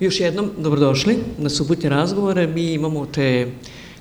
[0.00, 2.46] Još jednom, dobrodošli na subotnje razgovore.
[2.46, 3.50] Mi imamo te,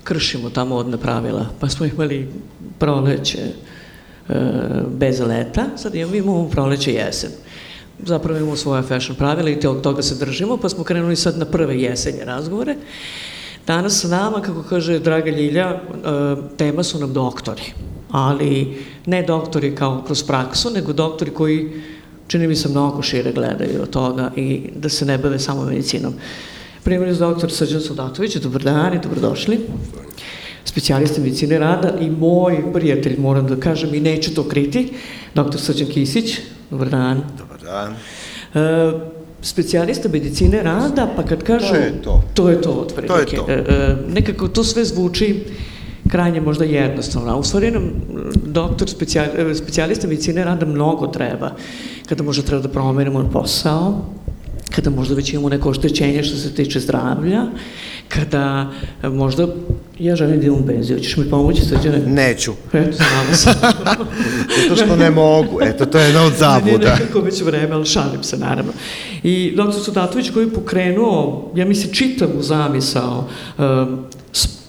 [0.04, 2.28] kršimo tamo odne pravila, pa smo imali
[2.79, 4.33] proleće e,
[4.88, 7.32] bez leta, sad imamo, imamo proleće jesen.
[8.05, 11.38] Zapravo imamo svoje fashion pravila i te od toga se držimo, pa smo krenuli sad
[11.38, 12.76] na prve jesenje razgovore.
[13.68, 15.80] Danas sa nama, kako kaže Draga Ljilja, e,
[16.58, 17.73] tema su nam doktori,
[18.12, 21.82] ali ne doktori kao kroz praksu, nego doktori koji
[22.32, 26.13] čini mi se mnogo šire gledaju od toga i da se ne bave samo medicinom.
[26.84, 29.59] Primjer je doktor Srđan Soldatović, dobar dan i dobrodošli.
[30.66, 34.94] Specijalista medicine rada i moj prijatelj, moram da kažem, i neću to kriti,
[35.36, 36.38] doktor Srđan Kisić,
[36.70, 37.22] dobar dan.
[37.38, 37.95] Dobar dan.
[38.63, 38.91] E,
[39.41, 41.67] specijalista medicine rada, pa kad kažu...
[41.67, 42.23] To je to.
[42.34, 43.36] To je to, otprilike.
[43.38, 43.73] To je to.
[43.73, 45.44] E, e, nekako to sve zvuči
[46.12, 47.92] krajnje možda jednostavno, a u stvari nam
[48.46, 51.52] doktor specijal, e, specijalista medicine rada mnogo treba,
[52.10, 54.06] kada možda treba da promenimo posao,
[54.76, 57.42] kada možda već imamo neko oštećenje što se tiče zdravlja,
[58.08, 58.72] kada
[59.04, 59.48] e, možda
[60.00, 62.00] ja želim da imam benziju, ćeš mi pomoći srđane?
[62.06, 62.52] Neću.
[62.73, 63.50] Eto, znamo se.
[64.62, 65.59] Zato što ne mogu.
[65.62, 66.94] Eto, to je jedna od zabuda.
[66.94, 68.72] nekako već vreme, ali šalim se naravno.
[69.23, 74.06] I doktor Sudatović koji je pokrenuo, ja mislim, čitavu zamisao um,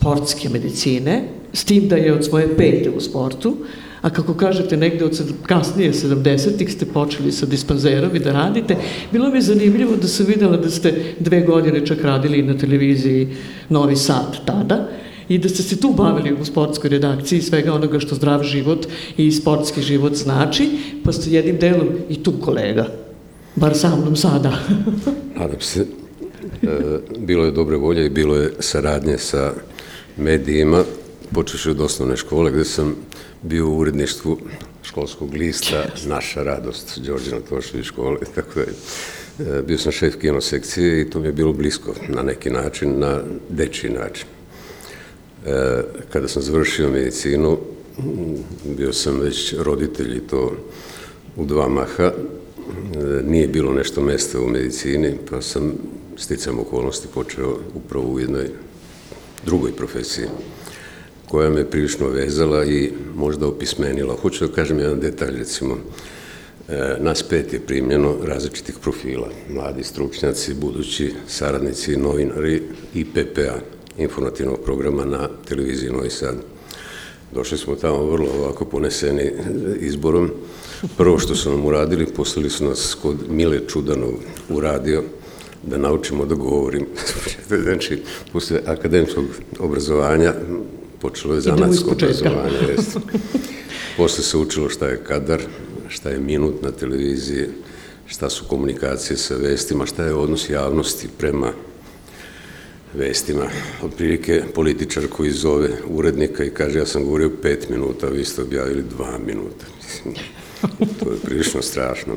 [0.02, 1.22] sportske medicine,
[1.52, 3.56] s tim da je od svoje pete u sportu,
[4.00, 8.76] a kako kažete, negde od kasnije 70-ih ste počeli sa dispanzerom i da radite.
[9.12, 13.28] Bilo mi je zanimljivo da sam videla da ste dve godine čak radili na televiziji
[13.68, 14.88] Novi Sad tada,
[15.28, 19.30] i da ste se tu bavili u sportskoj redakciji svega onoga što zdrav život i
[19.32, 20.68] sportski život znači,
[21.04, 22.86] pa ste jednim delom i tu kolega,
[23.56, 24.52] bar sa mnom sada.
[25.38, 25.86] Nadam se.
[26.62, 29.52] E, bilo je dobre volje i bilo je saradnje sa
[30.16, 30.84] medijima,
[31.34, 32.96] počeš od osnovne škole gde sam
[33.42, 34.38] bio u uredništvu
[34.82, 39.62] školskog lista Naša radost, Đorđena Tošović škole, tako da je.
[39.66, 43.20] Bio sam šef kino sekcije i to mi je bilo blisko na neki način, na
[43.48, 44.26] dečiji način.
[45.46, 47.58] E, kada sam završio medicinu,
[48.64, 50.52] bio sam već roditelj i to
[51.36, 52.04] u dva maha.
[52.04, 52.12] E,
[53.24, 55.72] nije bilo nešto mesta u medicini, pa sam
[56.16, 58.48] sticam okolnosti počeo upravo u jednoj
[59.46, 60.26] drugoj profesiji
[61.28, 64.16] koja me prilično vezala i možda opismenila.
[64.22, 65.76] Hoću da kažem jedan detalj, recimo,
[66.68, 72.62] e, nas pet je primljeno različitih profila, mladi stručnjaci, budući saradnici, novinari
[72.94, 73.60] i PPA,
[73.98, 76.36] informativnog programa na televiziji Novi Sad.
[77.34, 79.32] Došli smo tamo vrlo ovako poneseni
[79.80, 80.30] izborom.
[80.96, 84.12] Prvo što su nam uradili, poslali su nas kod Mile Čudanov
[84.48, 85.02] u radio,
[85.62, 86.86] da naučimo da govorim.
[87.62, 88.02] znači,
[88.32, 89.24] posle akademskog
[89.58, 90.34] obrazovanja
[91.00, 92.56] počelo je zanatsko obrazovanje.
[92.76, 92.98] Jest.
[93.96, 95.42] Posle se učilo šta je kadar,
[95.88, 97.46] šta je minut na televiziji,
[98.06, 101.52] šta su komunikacije sa vestima, šta je odnos javnosti prema
[102.94, 103.46] vestima.
[103.82, 108.42] Otprilike političar koji zove urednika i kaže ja sam govorio pet minuta, a vi ste
[108.42, 109.66] objavili dva minuta.
[110.70, 112.14] To je prilično strašno.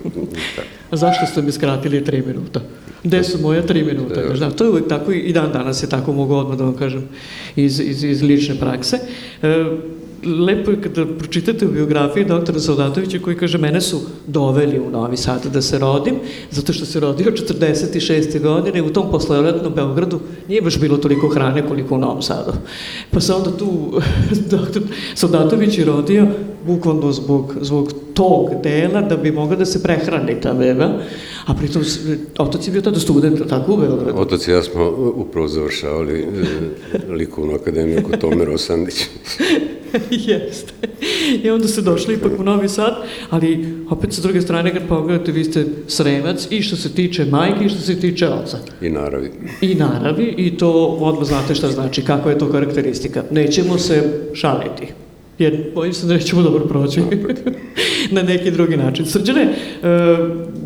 [0.92, 2.62] Zašto ste mi skratili tri minuta?
[3.04, 4.22] Gde su moja tri minuta?
[4.22, 4.34] Da.
[4.34, 7.08] Da, to je uvek tako i dan danas je tako, mogu odmah da vam kažem,
[7.56, 9.00] iz, iz, iz lične prakse.
[9.42, 9.66] E,
[10.26, 15.18] lepo je kada pročitate u biografiji doktora Soldatovića koji kaže mene su doveli u Novi
[15.18, 16.16] Sad da se rodim,
[16.52, 18.42] zato što se rodio 46.
[18.42, 22.52] godine i u tom posleletnom Beogradu nije baš bilo toliko hrane koliko u Novom Sadu.
[23.12, 24.02] Pa se onda tu
[24.58, 24.82] doktor
[25.16, 26.28] Soldatović je rodio
[26.66, 30.90] bukvalno zbog, zbog tog dela da bi mogla da se prehrani ta beba,
[31.46, 31.84] a pritom
[32.38, 34.22] otac je bio tada student, tako u Beogradu.
[34.22, 38.96] Otac i ja smo upravo završavali e, likovnu akademiju kod Tome Rosandić.
[40.12, 40.74] Jeste.
[41.44, 42.96] I onda ste došli ipak u Novi Sad,
[43.30, 47.66] ali opet sa druge strane kad pogledate vi ste sremac i što se tiče majke
[47.66, 48.58] i što se tiče oca.
[48.82, 49.32] I naravi.
[49.62, 53.24] I naravi i to odmah znate šta znači, kakva je to karakteristika.
[53.32, 55.05] Nećemo se šaliti.
[55.40, 57.02] Jer bojim se da nećemo dobro proći
[58.16, 59.06] na neki drugi način.
[59.06, 59.54] Srđane, e,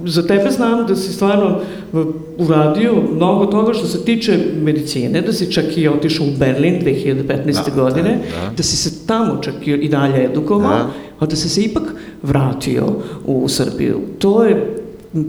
[0.05, 1.59] za tebe znam da si stvarno
[1.93, 1.97] e,
[2.37, 7.25] uradio mnogo toga što se tiče medicine, da si čak i otišao u Berlin 2015.
[7.65, 8.51] Da, godine, da, da.
[8.57, 10.91] da si se tamo čak i i dalje edukovao, Da.
[11.19, 11.83] a da si se ipak
[12.23, 12.85] vratio
[13.25, 13.99] u Srbiju.
[14.19, 14.75] To je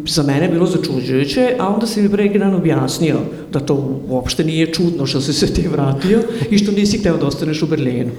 [0.06, 3.16] za mene bilo začuđujuće, a onda si mi pre neki dan objasnio
[3.52, 6.20] da to uopšte nije čudno što si se ti vratio
[6.50, 8.10] i što nisi hteo da ostaneš u Berlinu.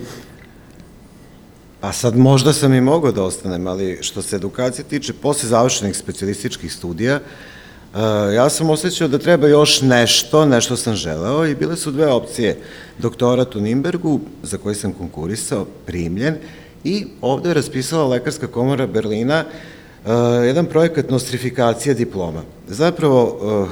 [1.81, 5.97] Pa sad možda sam i mogao da ostanem, ali što se edukacije tiče, posle završenih
[5.97, 7.99] specijalističkih studija, uh,
[8.35, 12.57] ja sam osjećao da treba još nešto, nešto sam želeo i bile su dve opcije.
[12.97, 16.35] Doktorat u Nimbergu, za koji sam konkurisao, primljen,
[16.83, 20.11] i ovde je raspisala Lekarska komora Berlina uh,
[20.45, 22.43] jedan projekat nostrifikacije diploma.
[22.67, 23.69] Zapravo, uh,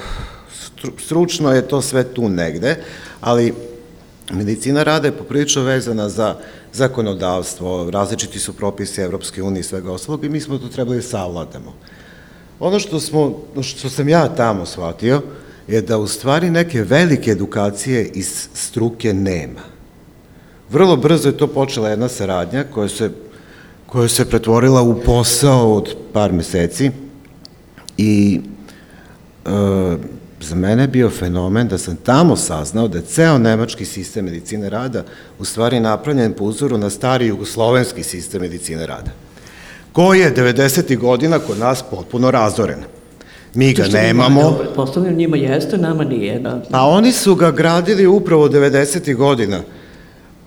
[0.97, 2.75] stručno je to sve tu negde,
[3.21, 3.53] ali
[4.31, 6.35] medicina rada je poprilično vezana za
[6.73, 11.01] zakonodavstvo, različiti su propisi Evropske unije i svega ostalog i mi smo to trebali da
[11.03, 11.73] savladamo.
[12.59, 15.21] Ono što, smo, što sam ja tamo shvatio
[15.67, 19.61] je da u stvari neke velike edukacije iz struke nema.
[20.69, 23.11] Vrlo brzo je to počela jedna saradnja koja se,
[23.85, 26.91] koja se pretvorila u posao od par meseci
[27.97, 28.41] i
[29.45, 29.49] e,
[30.41, 34.69] za mene je bio fenomen da sam tamo saznao da je ceo nemački sistem medicine
[34.69, 35.03] rada
[35.39, 39.11] u stvari napravljen po uzoru na stari jugoslovenski sistem medicine rada,
[39.93, 40.97] koji je 90.
[40.97, 42.79] godina kod nas potpuno razoren.
[43.53, 44.59] Mi ga nemamo.
[44.75, 46.39] Postavljam, njima jeste, nama nije.
[46.39, 46.61] Da.
[46.71, 49.15] A oni su ga gradili upravo 90.
[49.15, 49.61] godina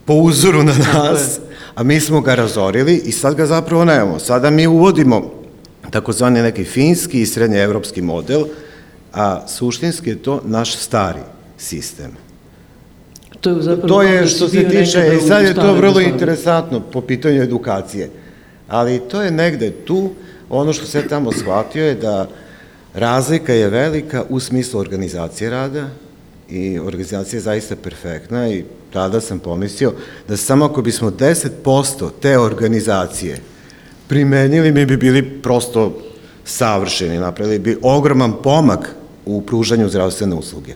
[0.05, 1.41] po uzoru na nas,
[1.75, 4.19] a mi smo ga razorili i sad ga zapravo nemamo.
[4.19, 5.31] Sada mi uvodimo
[5.91, 8.45] takozvani neki finski i srednjeevropski model,
[9.13, 11.21] a suštinski je to naš stari
[11.59, 12.11] sistem.
[13.41, 17.01] To je, zapravo to je što se tiče, i sad je to vrlo interesantno po
[17.01, 18.11] pitanju edukacije,
[18.69, 20.11] ali to je negde tu,
[20.51, 22.29] ono što se tamo shvatio je da
[22.95, 25.89] razlika je velika u smislu organizacije rada
[26.49, 29.93] i organizacija je zaista perfektna i tada sam pomislio
[30.29, 33.39] da samo ako bismo 10% te organizacije
[34.09, 35.99] primenili, mi bi bili prosto
[36.45, 38.95] savršeni, napravili bi ogroman pomak
[39.27, 40.75] u pružanju zdravstvene usluge.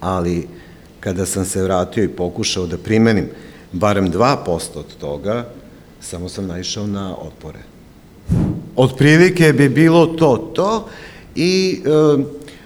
[0.00, 0.48] Ali,
[1.00, 3.28] kada sam se vratio i pokušao da primenim
[3.72, 5.46] barem 2% od toga,
[6.00, 7.58] samo sam naišao na otpore.
[8.76, 10.88] Od prilike bi bilo to, to
[11.34, 12.24] i e,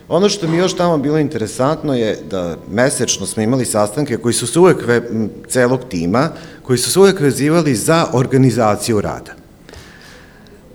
[0.09, 4.47] ono što mi još tamo bilo interesantno je da mesečno smo imali sastanke koji su
[4.47, 5.03] se uvek, ve,
[5.49, 6.29] celog tima,
[6.63, 9.33] koji su se uvek vezivali za organizaciju rada.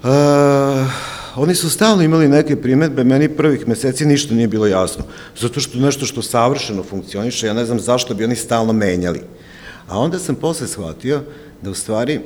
[0.03, 5.03] E, oni su stalno imali neke primetbe, meni prvih meseci ništa nije bilo jasno,
[5.39, 9.21] zato što nešto što savršeno funkcioniše, ja ne znam zašto bi oni stalno menjali.
[9.87, 11.21] A onda sam posle shvatio
[11.61, 12.19] da u stvari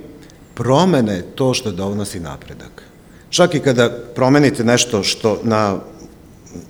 [0.54, 2.84] promene to što donosi napredak.
[3.30, 5.78] Čak i kada promenite nešto što na,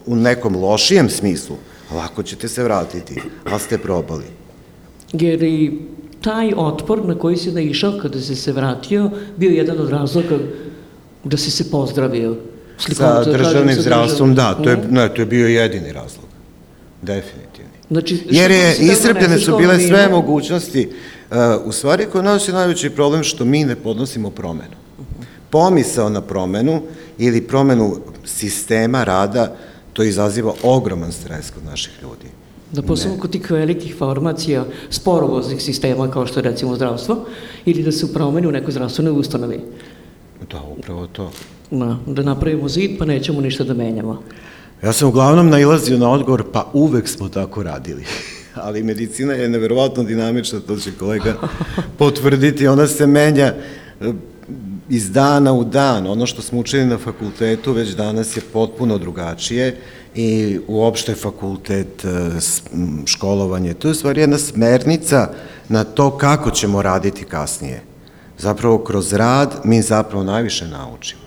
[0.05, 1.55] u nekom lošijem smislu,
[1.91, 4.25] lako ćete se vratiti, ali ste probali.
[5.13, 5.81] Jer i
[6.21, 10.37] taj otpor na koji si naišao kada si se vratio bio jedan od razloga
[11.23, 12.35] da si se pozdravio.
[12.77, 16.25] Sa državnim zdravstvom, da, to je, ne, to je bio jedini razlog.
[17.01, 17.71] Definitivni.
[17.91, 20.89] Znači, Jer je, iscrpljene su bile sve mogućnosti.
[21.31, 24.75] Uh, u stvari, kod nas je najveći problem što mi ne podnosimo promenu.
[25.49, 26.81] Pomisao na promenu
[27.17, 27.95] ili promenu
[28.25, 29.55] sistema rada,
[29.93, 32.31] to izaziva ogroman stres kod naših ljudi.
[32.71, 37.25] Da posebno kod tih velikih formacija sporovoznih sistema kao što je recimo zdravstvo
[37.65, 39.59] ili da se promeni u nekoj zdravstvenoj ustanovi.
[40.51, 41.31] Da, upravo to.
[41.71, 44.23] Da, da napravimo zid pa nećemo ništa da menjamo.
[44.83, 48.03] Ja sam uglavnom nailazio na odgovor, pa uvek smo tako radili.
[48.65, 51.35] Ali medicina je neverovatno dinamična, to će kolega
[51.99, 53.53] potvrditi, ona se menja
[54.01, 54.13] e,
[54.89, 56.07] iz dana u dan.
[56.07, 59.77] Ono što smo učili na fakultetu već danas je potpuno drugačije
[60.15, 62.09] i uopšte fakultet, e,
[63.05, 65.29] školovanje, to je stvari jedna smernica
[65.69, 67.88] na to kako ćemo raditi kasnije
[68.39, 71.21] zapravo kroz rad mi zapravo najviše naučimo.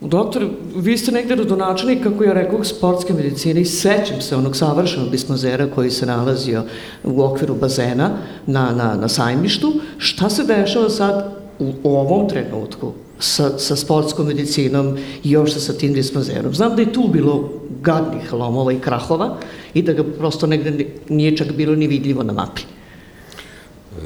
[0.00, 5.10] Doktor, vi ste negde rodonačelnik, kako ja rekao, sportske medicine i sećam se onog savršenog
[5.10, 6.64] dismazera koji se nalazio
[7.04, 8.10] u okviru bazena
[8.46, 9.72] na, na, na sajmištu.
[9.98, 15.72] Šta se dešava sad u ovom trenutku sa, sa sportskom medicinom i još sa, sa
[15.72, 16.54] tim dismazerom?
[16.54, 17.50] Znam da je tu bilo
[17.82, 19.36] gadnih lomova i krahova
[19.74, 22.62] i da ga prosto negde nije čak bilo ni vidljivo na mapi.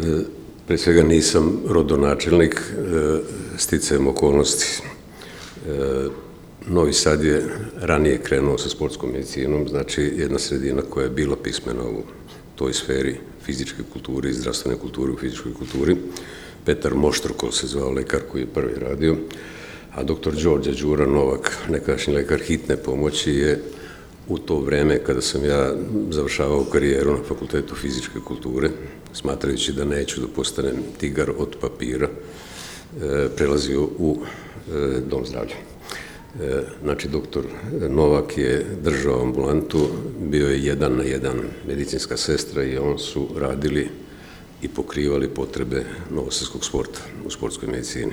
[0.02, 0.37] E
[0.68, 3.18] Pre svega nisam rodonačelnik, e,
[3.56, 4.82] sticajem okolnosti.
[5.66, 6.08] E,
[6.66, 7.42] Novi Sad je
[7.80, 12.02] ranije krenuo sa sportskom medicinom, znači jedna sredina koja je bila pismena u
[12.54, 15.96] toj sferi fizičke kulture i zdravstvene kulture u fizičkoj kulturi.
[16.64, 19.16] Petar Moštrko se zvao lekar koji je prvi radio,
[19.94, 23.62] a doktor Đorđe Đura Novak, nekadašnji lekar hitne pomoći, je
[24.28, 25.74] u to vreme kada sam ja
[26.10, 28.70] završavao karijeru na Fakultetu fizičke kulture,
[29.18, 35.54] smatrajući da neću da postanem tigar od papira, e, prelazio u e, dom zdravlja.
[35.54, 37.44] E, znači, doktor
[37.88, 39.88] Novak je držao ambulantu,
[40.20, 43.88] bio je jedan na jedan medicinska sestra i on su radili
[44.62, 48.12] i pokrivali potrebe novosadskog sporta u sportskoj medicini.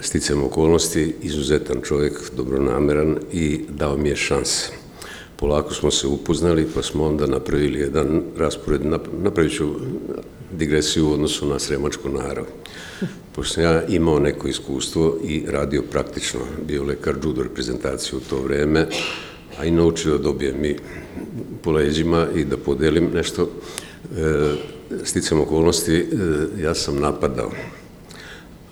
[0.00, 4.70] Sticam okolnosti, izuzetan čovjek, dobronameran i dao mi je šanse
[5.38, 8.80] polako smo se upoznali, pa smo onda napravili jedan raspored,
[9.22, 9.68] napravit ću
[10.52, 12.44] digresiju u odnosu na sremačku narav.
[13.34, 18.42] Pošto sam ja imao neko iskustvo i radio praktično, bio lekar judo reprezentaciju u to
[18.42, 18.86] vreme,
[19.58, 20.76] a i naučio da dobijem i
[21.62, 23.48] po leđima i da podelim nešto.
[24.16, 24.54] E,
[25.04, 26.06] sticam okolnosti, e,
[26.62, 27.50] ja sam napadao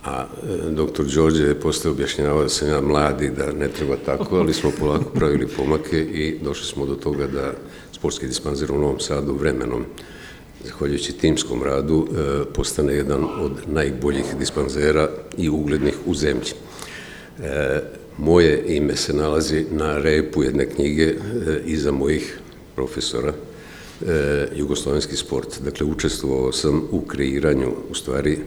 [0.06, 4.36] A e, doktor Đorđe je posle objašnjavao da sam ja mladi, da ne treba tako,
[4.36, 7.52] ali smo polako pravili pomake i došli smo do toga da
[7.92, 9.84] sportski dispanzer u Novom Sadu vremenom,
[10.64, 15.08] zahvaljujući timskom radu, e, postane jedan od najboljih dispanzera
[15.38, 16.52] i uglednih u zemlji.
[17.42, 17.80] E,
[18.18, 21.14] moje ime se nalazi na repu jedne knjige
[21.64, 22.38] iza mojih
[22.74, 23.32] profesora,
[24.56, 25.60] Jugoslovenski sport.
[25.64, 28.38] Dakle, učestvovao sam u kreiranju, u stvari,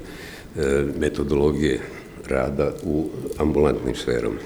[1.00, 1.80] metodologije
[2.28, 4.40] rada u ambulantnim sferama.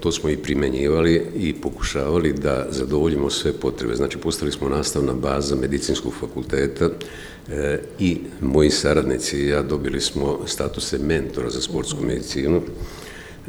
[0.00, 3.94] To smo i primenjivali i pokušavali da zadovoljimo sve potrebe.
[3.94, 6.90] Znači, postali smo nastavna baza medicinskog fakulteta
[7.50, 12.62] e, i moji saradnici i ja dobili smo statuse mentora za sportsku medicinu.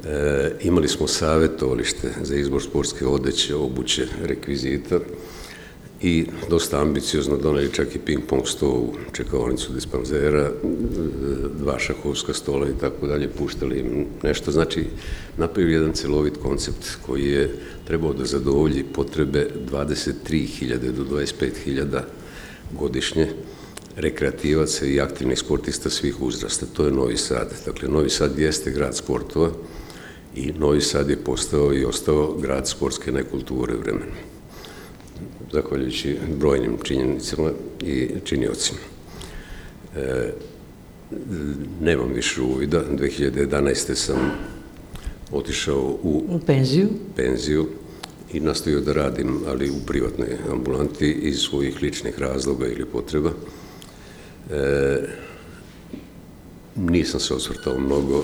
[0.06, 5.00] E, imali smo savetovalište za izbor sportske odeće, obuće, rekvizita
[6.02, 10.52] i dosta ambiciozno doneli čak i ping-pong sto u čekavonicu dispanzera,
[11.60, 14.52] dva šahovska stola i tako dalje, puštali im nešto.
[14.52, 14.86] Znači,
[15.38, 17.56] napravili jedan celovit koncept koji je
[17.88, 22.02] trebao da zadovolji potrebe 23.000 do 25.000
[22.80, 23.28] godišnje
[23.96, 26.66] rekreativaca i aktivnih sportista svih uzrasta.
[26.74, 27.54] To je Novi Sad.
[27.66, 29.50] Dakle, Novi Sad jeste grad sportova
[30.36, 34.37] i Novi Sad je postao i ostao grad sportske nekulture vremena
[35.54, 38.80] zahvaljujući brojnim činjenicama i činiocima.
[39.96, 40.34] E,
[41.82, 43.96] nemam više uvida, 2011.
[43.96, 44.32] sam
[45.32, 46.88] otišao u, u penziju.
[47.16, 47.68] penziju
[48.34, 53.32] i nastavio da radim, ali u privatnoj ambulanti iz svojih ličnih razloga ili potreba.
[54.52, 54.98] E,
[56.76, 58.24] nisam se osvrtao mnogo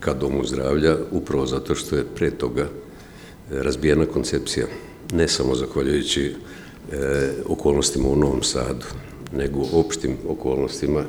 [0.00, 2.68] ka domu zdravlja, upravo zato što je pre toga
[3.50, 4.66] razbijena koncepcija
[5.12, 6.34] ne samo zahvaljujući
[6.92, 8.84] e, okolnostima u Novom Sadu,
[9.32, 11.04] nego opštim okolnostima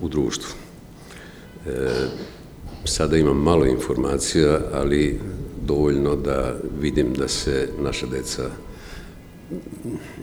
[0.00, 0.50] u društvu.
[1.66, 1.70] E,
[2.84, 5.20] sada imam malo informacija, ali
[5.66, 8.50] dovoljno da vidim da se naša deca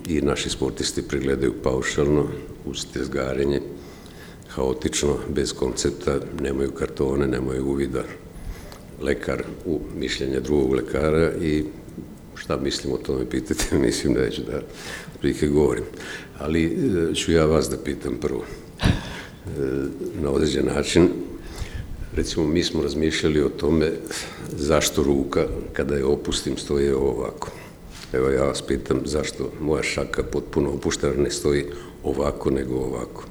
[0.08, 2.28] i naši sportisti pregledaju paušalno,
[2.66, 3.62] uz tezgarenje,
[4.48, 8.04] haotično, bez koncepta, nemaju kartone, nemaju uvida
[9.02, 11.64] lekar u mišljenje drugog lekara i
[12.36, 14.62] šta mislim o tome, pitate, mislim da neću da
[15.22, 15.84] prike govorim.
[16.40, 18.44] Ali e, ću ja vas da pitam prvo.
[18.82, 18.90] E,
[20.22, 21.10] na određen način,
[22.16, 23.92] recimo, mi smo razmišljali o tome
[24.58, 27.52] zašto ruka, kada je opustim, stoji ovako.
[28.14, 31.66] Evo ja vas pitam zašto moja šaka potpuno opuštena ne stoji
[32.04, 33.24] ovako, nego ovako.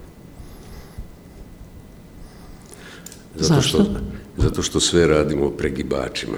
[3.34, 4.00] Zato što, Zašto?
[4.36, 6.36] Zato što sve radimo pregibačima.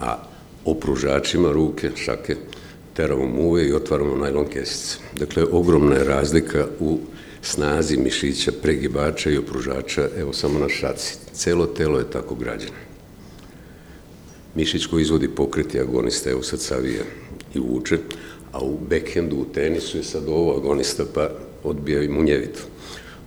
[0.00, 0.29] A
[0.64, 2.36] opružačima ruke, šake,
[2.94, 4.98] teramo muve i otvaramo najlon kesice.
[5.18, 6.98] Dakle, ogromna je razlika u
[7.42, 11.16] snazi mišića, pregibača i opružača, evo samo na šaci.
[11.32, 12.72] Celo telo je tako građeno.
[14.54, 17.02] Mišić koji izvodi pokreti agonista, evo sad savija
[17.54, 17.98] i vuče,
[18.52, 21.30] a u backhandu, u tenisu je sad ovo agonista, pa
[21.64, 22.62] odbija i munjevitu.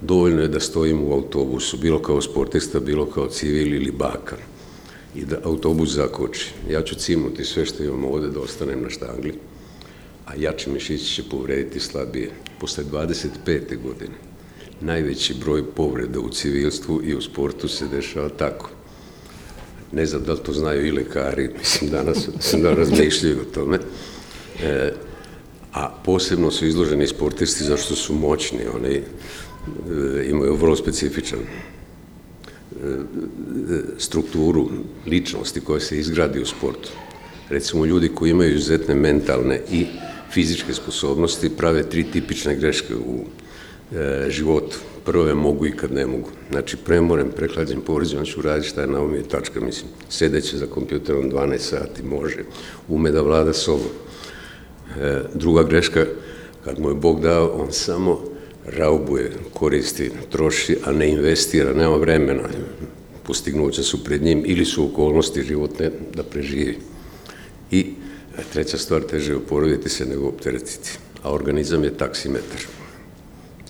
[0.02, 4.38] Dovoljno je da stojimo u autobusu, bilo kao sportista, bilo kao civil ili bakar
[5.15, 6.51] i da autobus zakoči.
[6.70, 9.34] Ja ću cimuti sve što imam ovde da ostanem na štangli,
[10.25, 12.32] a jači mišići će povrediti slabije.
[12.60, 13.82] Posle 25.
[13.84, 14.15] godine
[14.84, 18.70] najveći broj povreda u civilstvu i u sportu se dešava tako.
[19.91, 23.79] Ne znam da li to znaju i lekari, mislim danas sam da razmišljaju o tome.
[24.63, 24.93] E,
[25.74, 29.03] a posebno su izloženi sportisti zašto su moćni, oni e,
[30.29, 31.39] imaju vrlo specifičan
[33.98, 34.70] strukturu
[35.08, 36.90] ličnosti koja se izgradi u sportu.
[37.50, 39.86] Recimo, ljudi koji imaju izuzetne mentalne i
[40.32, 43.25] fizičke sposobnosti prave tri tipične greške u
[43.96, 44.78] e, životu.
[45.06, 46.30] Prve mogu i kad ne mogu.
[46.52, 49.92] Znači, premoren, prehlađen, povređen, ću raditi šta je na umu tačka, mislim.
[50.10, 52.44] Sedeće za kompjuterom 12 sati, može.
[52.88, 53.88] Ume da vlada sobom.
[55.00, 56.06] E, druga greška,
[56.66, 58.33] kad mu je Bog dao, on samo
[58.65, 62.43] raubuje, koristi, troši, a ne investira, nema vremena.
[63.24, 66.77] Postignuća su pred njim ili su okolnosti životne da preživi.
[67.72, 67.86] I
[68.53, 70.98] treća stvar, teže je oporaviti se nego opteretiti.
[71.24, 72.62] A organizam je taksimetar.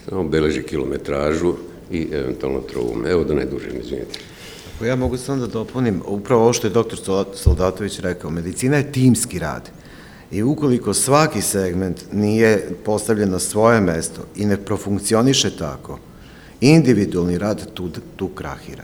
[0.10, 1.54] Samo beleži kilometražu
[1.92, 3.06] i eventualno trovom.
[3.06, 4.20] Evo da ne dužem, izvinite.
[4.76, 7.00] Ako ja mogu sam da dopunim, upravo ovo što je doktor
[7.34, 9.70] Soldatović rekao, medicina je timski rad.
[10.34, 16.00] I ukoliko svaki segment nije postavljen na svoje mesto i ne profunkcioniše tako,
[16.62, 18.84] individualni rad tu, tu krahira.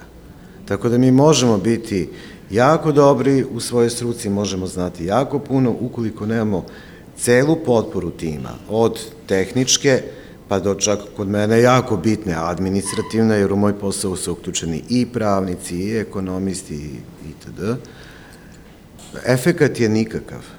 [0.66, 2.10] Tako da mi možemo biti
[2.52, 6.66] jako dobri u svojoj struci, možemo znati jako puno, ukoliko nemamo
[7.18, 10.04] celu potporu tima, od tehničke,
[10.48, 15.06] pa do čak kod mene jako bitne administrativne, jer u moj posao su uključeni i
[15.06, 16.92] pravnici, i ekonomisti,
[17.30, 17.62] itd.
[19.26, 20.59] Efekat je nikakav.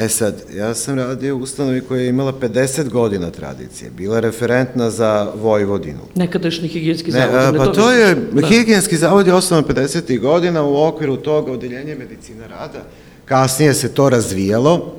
[0.00, 4.90] E sad, ja sam radio u ustanovi koja je imala 50 godina tradicije, bila referentna
[4.90, 6.00] za Vojvodinu.
[6.14, 7.34] Nekadašnji higijenski Ne, zavod.
[7.36, 8.46] a, ne pa to to je, Da.
[8.46, 10.20] higijenski zavod je osnovan 50.
[10.20, 12.82] godina, u okviru toga odeljenje medicina rada.
[13.24, 14.94] Kasnije se to razvijalo,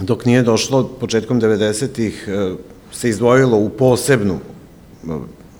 [0.00, 2.54] dok nije došlo početkom 90-ih e,
[2.92, 5.08] se izdvojilo u posebnu e,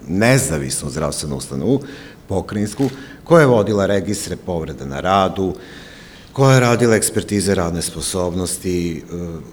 [0.09, 1.81] nezavisnu zdravstvenu ustanovu,
[2.29, 2.91] pokrinjsku,
[3.25, 5.55] koja je vodila registre povrede na radu,
[6.33, 9.01] koja je radila ekspertize radne sposobnosti, e,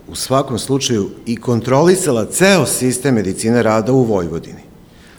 [0.08, 4.70] u svakom slučaju i kontrolisala ceo sistem medicine rada u Vojvodini.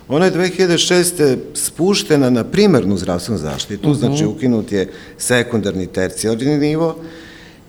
[0.08, 1.36] Ona je 2006.
[1.54, 6.96] spuštena na primarnu zdravstvenu zaštitu, znači ukinut je sekundarni tercijarni nivo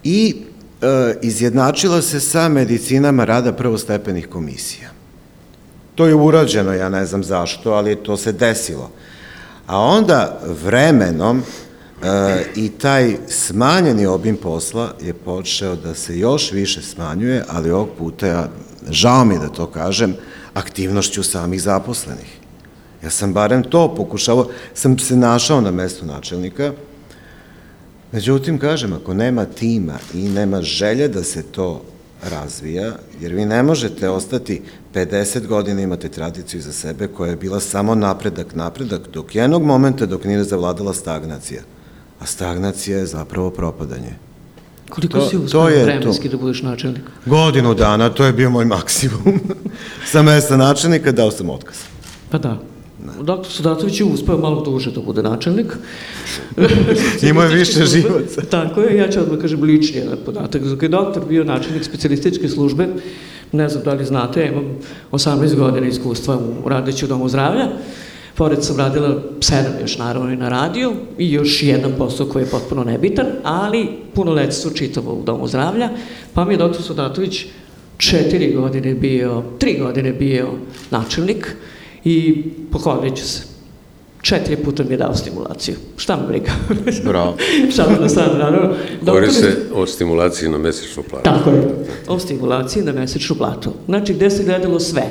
[0.03, 0.35] i
[0.81, 4.89] e, izjednačila se sa medicinama rada prvostepenih komisija.
[5.95, 8.91] To je urađeno, ja ne znam zašto, ali to se desilo.
[9.67, 11.43] A onda vremenom
[12.03, 17.89] e, i taj smanjeni obim posla je počeo da se još više smanjuje, ali ovog
[17.97, 18.49] puta, ja,
[18.89, 20.15] žao mi da to kažem,
[20.53, 22.37] aktivnošću samih zaposlenih.
[23.03, 26.73] Ja sam barem to pokušao, sam se našao na mestu načelnika,
[28.11, 31.81] Međutim, kažem, ako nema tima i nema želje da se to
[32.29, 32.91] razvija,
[33.21, 34.61] jer vi ne možete ostati
[34.93, 40.05] 50 godina imate tradiciju za sebe koja je bila samo napredak, napredak, dok jednog momenta
[40.05, 41.61] dok nije zavladala stagnacija.
[42.21, 44.13] A stagnacija je zapravo propadanje.
[44.89, 46.37] Koliko To- si uspeo je vremenski to.
[46.37, 47.01] da budeš načelnik?
[47.25, 49.39] Godinu dana, to je bio moj maksimum.
[50.11, 51.75] Sa mesta načelnika dao sam otkaz.
[52.29, 52.57] Pa da.
[53.21, 55.73] Doktor Sudatović je uspeo malo duže da bude načelnik.
[57.29, 58.41] Imao je više živaca.
[58.51, 60.61] Tako je, ja ću odmah kažem lični jedan podatak.
[60.63, 62.87] Dok je doktor bio načelnik specijalističke službe,
[63.51, 64.65] ne znam da li znate, ja imam
[65.11, 67.67] 18 godina iskustva u radeći u domu zdravlja.
[68.41, 72.49] Pored sam radila sedam još naravno i na radiju i još jedan posao koji je
[72.49, 75.89] potpuno nebitan, ali punoletstvo čitavo u domu zdravlja,
[76.33, 77.45] pa mi je doktor Sudatović
[77.97, 80.47] četiri godine bio, tri godine bio
[80.91, 81.55] načelnik
[82.03, 83.43] i pohvalit ću se.
[84.21, 85.75] Četiri puta mi je dao stimulaciju.
[85.97, 86.51] Šta me briga?
[87.11, 87.37] Bravo.
[87.75, 88.73] Šalim na stranu, naravno.
[89.01, 91.23] Govori Doktor- se o stimulaciji na mesečnu platu.
[91.23, 91.61] Tako je.
[92.07, 93.71] O stimulaciji na mesečnu platu.
[93.85, 95.03] Znači, gde se gledalo sve.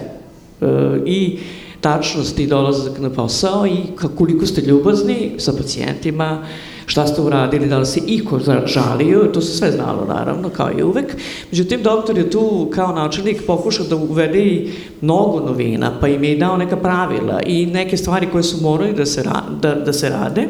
[0.61, 0.66] E,
[1.07, 1.38] I
[1.81, 3.77] tačnost i dolazak na posao i
[4.16, 6.43] koliko ste ljubazni sa pacijentima,
[6.87, 10.83] šta ste uradili, da li se iko žalio, to se sve znalo naravno, kao i
[10.83, 11.16] uvek.
[11.51, 16.37] Međutim, doktor je tu kao načelnik pokušao da uvede i mnogo novina, pa im je
[16.37, 20.09] dao neka pravila i neke stvari koje su morali da se, ra da, da se
[20.09, 20.49] rade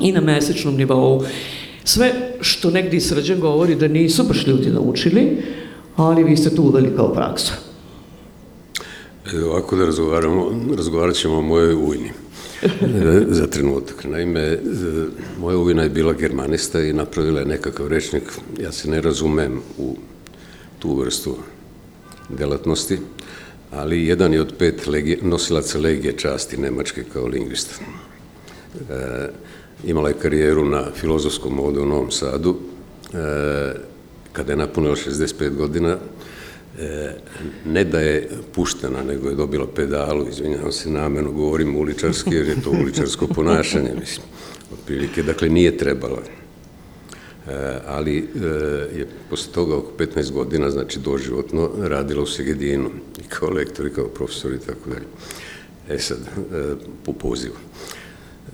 [0.00, 1.22] i na mesečnom nivou.
[1.84, 5.42] Sve što negdje srđan govori da nisu baš ljudi naučili,
[5.96, 7.52] ali vi ste tu uveli kao praksu.
[9.32, 12.12] E, Ovako da razgovaramo, razgovarat ćemo o mojoj ujni.
[12.62, 14.04] E, Za trenutak.
[14.04, 14.58] Naime, e,
[15.38, 18.22] moja ujna je bila germanista i napravila je nekakav rečnik.
[18.60, 19.96] Ja se ne razumem u
[20.78, 21.36] tu vrstu
[22.28, 22.98] delatnosti,
[23.70, 27.74] ali jedan je od pet legije, nosilaca legije časti Nemačke kao lingvista.
[28.90, 29.28] E,
[29.84, 32.56] imala je karijeru na filozofskom ovde u Novom Sadu.
[33.12, 33.74] E,
[34.32, 35.98] kada je napunila 65 godina,
[37.64, 42.62] ne da je puštena, nego je dobila pedalu, izvinjavam se nameno, govorim uličarski, jer je
[42.62, 44.26] to uličarsko ponašanje, mislim,
[44.72, 46.22] otprilike, dakle nije trebala.
[47.48, 48.46] E, ali e,
[48.98, 53.90] je posle toga oko 15 godina, znači doživotno, radila u Segedinu, i kao lektor, i
[53.90, 55.06] kao profesor i tako dalje.
[55.88, 57.54] E sad, e, po pozivu.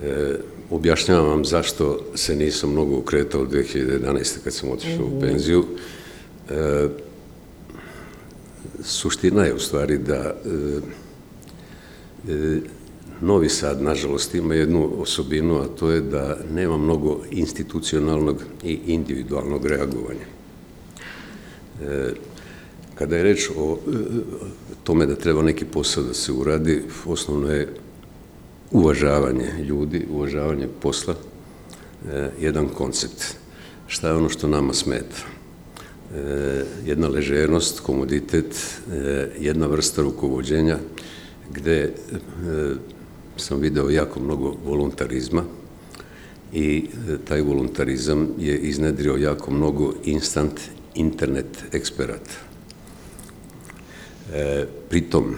[0.03, 0.37] E,
[0.71, 4.37] objašnjavam vam zašto se nisam mnogo ukretao od 2011.
[4.45, 5.65] kad sam otišao u penziju.
[6.51, 6.89] E,
[8.83, 10.35] suština je u stvari da e,
[12.33, 12.61] e,
[13.21, 19.67] Novi Sad, nažalost, ima jednu osobinu, a to je da nema mnogo institucionalnog i individualnog
[19.67, 20.27] reagovanja.
[21.83, 22.13] E,
[22.95, 23.97] kada je reč o e,
[24.85, 27.69] tome da treba neki posao da se uradi, osnovno je
[28.71, 31.15] uvažavanje ljudi, uvažavanje posla,
[32.13, 33.25] e, jedan koncept.
[33.87, 35.40] Šta je ono što nama smeta?
[36.11, 40.79] E, jedna ležernost, komoditet, e, jedna vrsta rukovođenja,
[41.55, 41.91] gde e,
[43.37, 45.45] sam video jako mnogo voluntarizma
[46.53, 46.87] i
[47.25, 50.61] taj voluntarizam je iznedrio jako mnogo instant
[50.95, 52.31] internet eksperata.
[54.33, 55.35] E, pritom,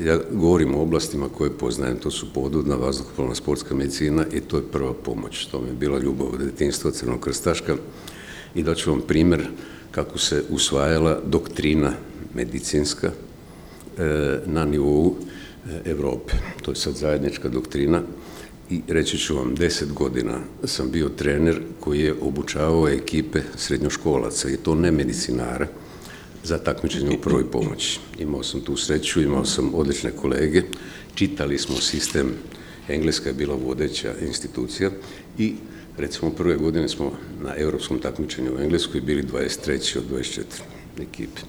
[0.00, 4.70] ja govorim o oblastima koje poznajem, to su podvodna, vazduhoplovna, sportska medicina i to je
[4.72, 5.46] prva pomoć.
[5.46, 7.76] To mi je bila ljubav od detinstva crnokrstaška
[8.54, 9.48] i daću vam primer
[9.94, 11.92] kako se usvajala doktrina
[12.34, 16.32] medicinska e, na nivou e, Evrope.
[16.62, 18.02] To je sad zajednička doktrina
[18.70, 24.56] i reći ću vam, deset godina sam bio trener koji je obučavao ekipe srednjoškolaca i
[24.56, 25.66] to ne medicinara,
[26.44, 28.00] za takmičenje u prvoj pomoći.
[28.18, 30.62] Imao sam tu sreću, imao sam odlične kolege,
[31.14, 32.32] čitali smo sistem,
[32.88, 34.90] Engleska je bila vodeća institucija
[35.38, 35.54] i
[35.98, 39.98] recimo prve godine smo na evropskom takmičenju u Engleskoj bili 23.
[39.98, 40.42] od 24
[41.00, 41.40] ekipe.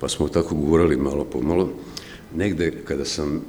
[0.00, 1.72] Pa smo tako govorili malo pomalo.
[2.34, 3.40] Negde kada sam e,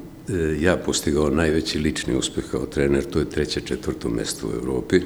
[0.60, 4.96] ja postigao najveći lični uspeh kao trener, to je treće, četvrto mesto u Evropi.
[4.96, 5.02] E,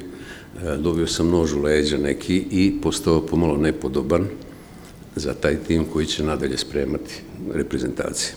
[0.78, 4.28] dobio sam nož u leđa neki i postao pomalo nepodoban,
[5.16, 7.22] za taj tim koji će nadalje spremati
[7.54, 8.34] reprezentacije.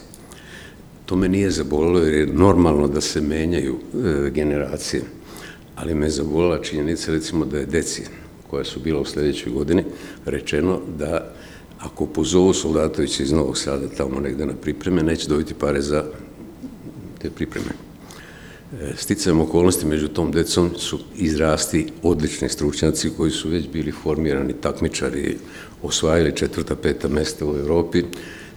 [1.07, 5.03] To me nije zabolilo jer je normalno da se menjaju e, generacije,
[5.81, 8.03] ali me zabolila činjenica recimo da je deci
[8.51, 9.85] koja su bila u sledećoj godini
[10.27, 11.33] rečeno da
[11.79, 16.05] ako pozovu Soldatovića iz Novog Sada tamo negde na pripreme, neće dobiti pare za
[17.19, 17.71] te pripreme.
[18.81, 24.53] E, sticajem okolnosti među tom decom su izrasti odlični stručnjaci koji su već bili formirani
[24.53, 25.37] takmičari,
[25.83, 28.03] osvajali četvrta, peta mesta u Evropi.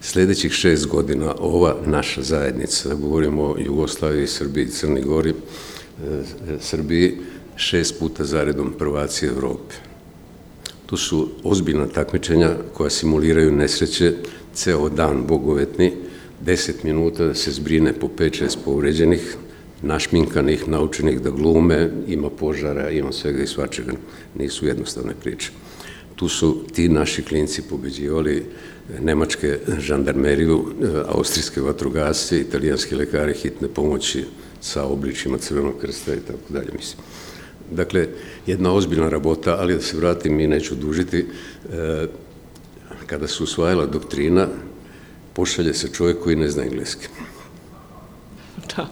[0.02, 5.34] Sledećih šest godina ova naša zajednica, da govorimo o Jugoslaviji, Srbiji, Crni Gori,
[6.60, 7.18] Srbiji,
[7.56, 9.76] šest puta zaredom prvaci Evrope.
[10.86, 14.14] Tu su ozbiljna takmičenja koja simuliraju nesreće,
[14.54, 15.94] ceo dan bogovetni,
[16.46, 19.36] 10 minuta da se zbrine po 5-6 povređenih,
[19.82, 23.94] našminkanih, naučenih da glume, ima požara, ima svega i svačega,
[24.38, 25.52] nisu jednostavne priče.
[26.16, 28.46] Tu su ti naši klinci pobeđivali
[29.00, 30.66] nemačke žandarmeriju,
[31.08, 34.26] austrijske vatrogasce, italijanski lekari hitne pomoći
[34.62, 37.04] sa obličima crvenog krsta i tako dalje, mislim.
[37.72, 38.08] Dakle,
[38.48, 41.26] jedna ozbiljna rabota, ali da se vratim i neću dužiti,
[41.74, 42.08] e,
[43.06, 44.48] kada se usvajala doktrina,
[45.34, 47.08] pošalje se čovjek koji ne zna engleski.
[48.76, 48.88] Da.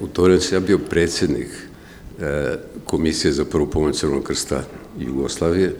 [0.00, 1.48] U to vreme sam ja bio predsednik
[2.20, 4.64] e, Komisije za prvu pomoć Crvenog krsta
[4.98, 5.74] Jugoslavije,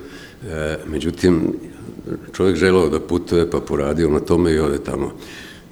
[0.46, 1.52] e, međutim,
[2.32, 5.12] čovjek želao da putuje, pa poradio na tome i ode tamo.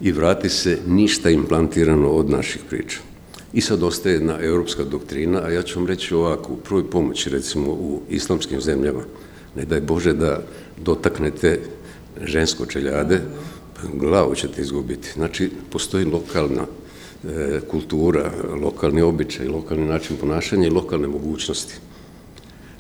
[0.00, 3.09] I vrati se ništa implantirano od naših priča.
[3.52, 7.30] I sad ostaje jedna evropska doktrina, a ja ću vam reći ovako, u prvoj pomoći,
[7.30, 9.02] recimo u islamskim zemljama,
[9.56, 10.42] ne daj Bože da
[10.84, 11.60] dotaknete
[12.24, 13.20] žensko čeljade,
[13.74, 15.12] pa glavu ćete izgubiti.
[15.14, 16.66] Znači, postoji lokalna
[17.28, 18.32] E, kultura,
[18.62, 21.74] lokalni običaj, lokalni način ponašanja i lokalne mogućnosti.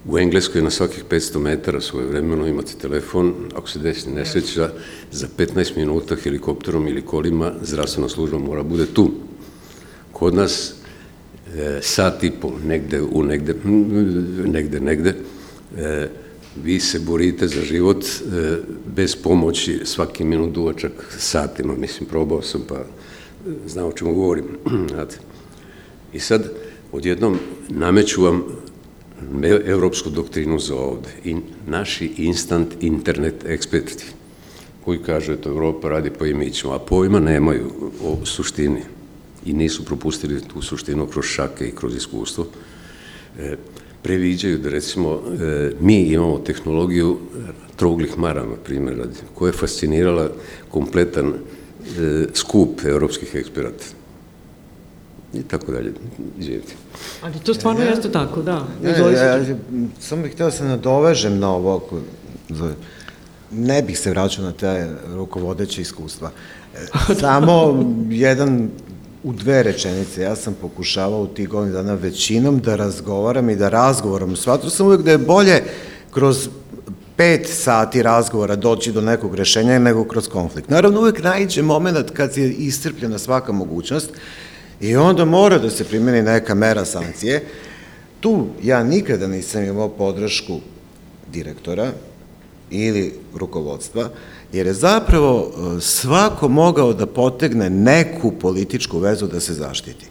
[0.08, 4.70] U Engleskoj na svakih 500 metara svoje vremeno imate telefon, ako se desi nesreća,
[5.12, 9.10] za 15 minuta helikopterom ili kolima zdravstvena služba mora bude tu.
[10.12, 10.74] Kod nas
[11.56, 13.54] e, sat i pol, negde u negde,
[14.46, 15.14] negde, negde,
[15.76, 16.08] e,
[16.64, 18.56] vi se borite za život e,
[18.96, 22.84] bez pomoći svaki minut duvačak satima, mislim, probao sam pa
[23.66, 24.44] zna o čemu govorim.
[26.12, 26.52] I sad,
[26.92, 28.44] odjednom, nameću vam
[29.64, 31.08] evropsku doktrinu za ovde.
[31.24, 34.04] I naši instant internet eksperti
[34.84, 37.70] koji kažu, eto, Evropa radi mi ćemo, a pojma nemaju
[38.04, 38.80] o suštini
[39.44, 42.46] i nisu propustili tu suštinu kroz šake i kroz iskustvo,
[43.38, 43.56] e,
[44.02, 47.18] previđaju da recimo e, mi imamo tehnologiju
[47.76, 50.30] troglih marama, primjer radi, koja je fascinirala
[50.70, 53.84] kompletan e, skup evropskih eksperata.
[55.34, 55.92] I tako dalje,
[56.38, 56.74] izvijeti.
[57.22, 58.66] Ali to stvarno ja, jeste tako, da.
[58.82, 59.44] Ne, ja, ja,
[60.00, 62.02] samo bih htio da se nadovežem na ovo,
[63.50, 66.30] ne bih se vraćao na te rukovodeće iskustva.
[67.20, 68.70] Samo jedan
[69.22, 73.68] u dve rečenice, ja sam pokušavao u tih godina dana većinom da razgovaram i da
[73.68, 74.36] razgovaram.
[74.36, 75.62] Svatro sam uvijek da je bolje
[76.10, 76.48] kroz
[77.16, 80.70] pet sati razgovora doći do nekog rešenja nego kroz konflikt.
[80.70, 84.10] Naravno, uvek najđe moment kad je iscrpljena svaka mogućnost
[84.80, 87.44] i onda mora da se primeni neka mera sankcije.
[88.20, 90.60] Tu ja nikada nisam imao podršku
[91.32, 91.92] direktora
[92.70, 94.08] ili rukovodstva,
[94.52, 100.06] jer je zapravo e, svako mogao da potegne neku političku vezu da se zaštiti.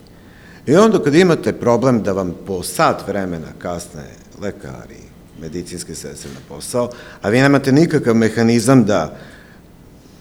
[0.66, 4.04] I onda kad imate problem da vam po sat vremena kasne
[4.42, 5.00] lekari,
[5.40, 6.90] medicinske sestre na posao,
[7.22, 9.18] a vi nemate nikakav mehanizam da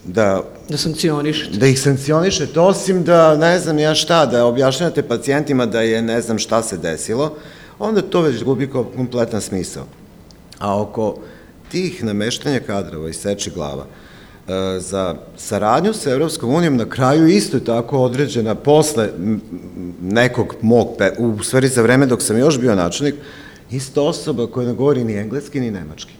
[0.05, 1.57] da da sankcionišete.
[1.57, 6.21] Da ih sankcionišete, osim da, ne znam ja šta, da objašnjate pacijentima da je ne
[6.21, 7.35] znam šta se desilo,
[7.79, 9.85] onda to već gubi kompletan smisao.
[10.59, 11.17] A oko
[11.71, 14.08] tih nameštanja kadrova i seči glava, e,
[14.79, 19.09] za saradnju sa Evropskom unijom na kraju isto tako određena posle
[20.01, 23.15] nekog mog, u stvari za vreme dok sam još bio načelnik,
[23.71, 26.13] isto osoba koja ne govori ni engleski ni nemački.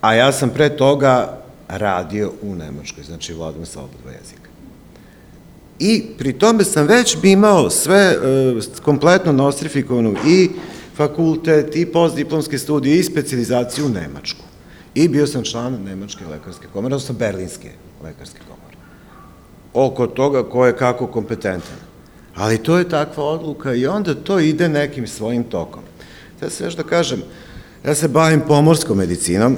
[0.00, 4.50] A ja sam pre toga radio u Nemačkoj, znači vladam sa oba dva jezika.
[5.78, 8.16] I pri tome sam već bi imao sve e,
[8.82, 10.50] kompletno nostrifikovanu i
[10.96, 14.45] fakultet, i postdiplomske studije, i specializaciju u Nemačku.
[14.96, 17.70] I bio sam član Nemačke lekarske komore, odnosno Berlinske
[18.04, 18.76] lekarske komore.
[19.72, 21.76] Oko toga ko je kako kompetentan.
[22.34, 25.82] Ali to je takva odluka i onda to ide nekim svojim tokom.
[26.40, 27.22] Sada se još da kažem,
[27.84, 29.56] ja se bavim pomorskom medicinom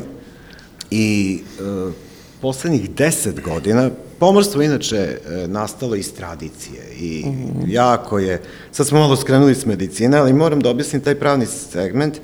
[0.91, 1.93] i e,
[2.41, 7.65] poslednjih deset godina, pomorstvo inače e, nastalo iz tradicije i mm -hmm.
[7.67, 12.17] jako je, sad smo malo skrenuli s medicine, ali moram da objasnim taj pravni segment,
[12.17, 12.21] e,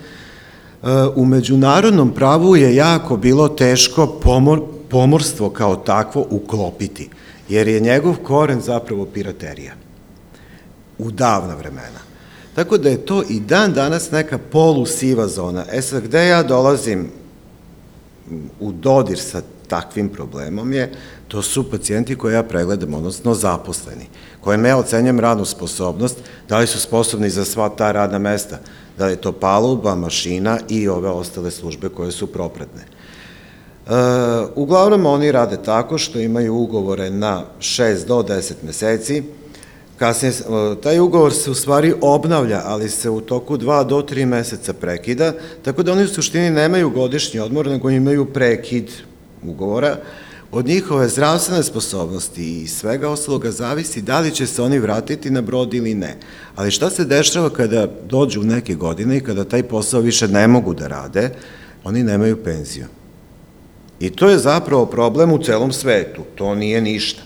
[1.15, 7.09] u međunarodnom pravu je jako bilo teško pomor, pomorstvo kao takvo uklopiti,
[7.49, 9.73] jer je njegov koren zapravo piraterija
[10.99, 12.05] u davna vremena.
[12.55, 15.65] Tako da je to i dan danas neka polusiva zona.
[15.73, 17.11] E sad, gde ja dolazim
[18.61, 20.93] u dodir sa takvim problemom je,
[21.29, 24.07] to su pacijenti koje ja pregledam, odnosno zaposleni,
[24.45, 28.59] koje ja ocenjam radnu sposobnost, da li su sposobni za sva ta radna mesta,
[28.99, 32.83] da li je to paluba, mašina i ove ostale službe koje su propratne.
[32.83, 33.91] E,
[34.55, 39.23] uglavnom oni rade tako što imaju ugovore na 6 do 10 meseci,
[39.99, 40.33] Kasnije,
[40.83, 45.33] taj ugovor se u stvari obnavlja, ali se u toku dva do tri meseca prekida,
[45.63, 48.91] tako da oni u suštini nemaju godišnji odmor, nego imaju prekid
[49.43, 49.97] ugovora.
[50.57, 55.41] Od njihove zdravstvene sposobnosti i svega ostaloga zavisi da li će se oni vratiti na
[55.41, 56.17] brod ili ne.
[56.57, 60.47] Ali šta se dešava kada dođu u neke godine i kada taj posao više ne
[60.49, 61.31] mogu da rade,
[61.85, 62.87] oni nemaju penziju.
[64.01, 67.23] I to je zapravo problem u celom svetu, to nije ništa.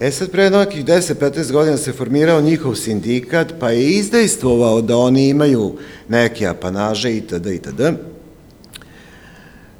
[0.00, 5.28] E sad, pre nekih 10-15 godina se formirao njihov sindikat, pa je izdejstvovao da oni
[5.28, 5.76] imaju
[6.08, 7.46] neke apanaže itd.
[7.46, 7.82] itd.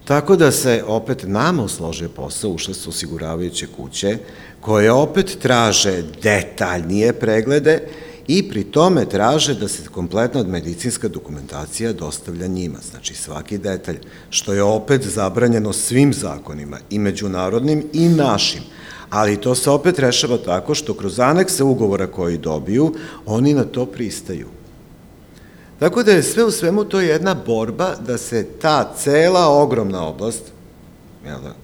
[0.08, 4.18] Tako da se opet nama usložio posao, ušle su osiguravajuće kuće,
[4.60, 7.80] koje opet traže detaljnije preglede
[8.26, 13.98] i pri tome traže da se kompletna medicinska dokumentacija dostavlja njima, znači svaki detalj,
[14.30, 18.62] što je opet zabranjeno svim zakonima, i međunarodnim i našim
[19.10, 22.94] ali to se opet rešava tako što kroz anekse ugovora koji dobiju,
[23.26, 24.57] oni na to pristaju.
[25.78, 30.42] Tako da je sve u svemu to jedna borba da se ta cela ogromna oblast
[31.24, 31.54] jel, da,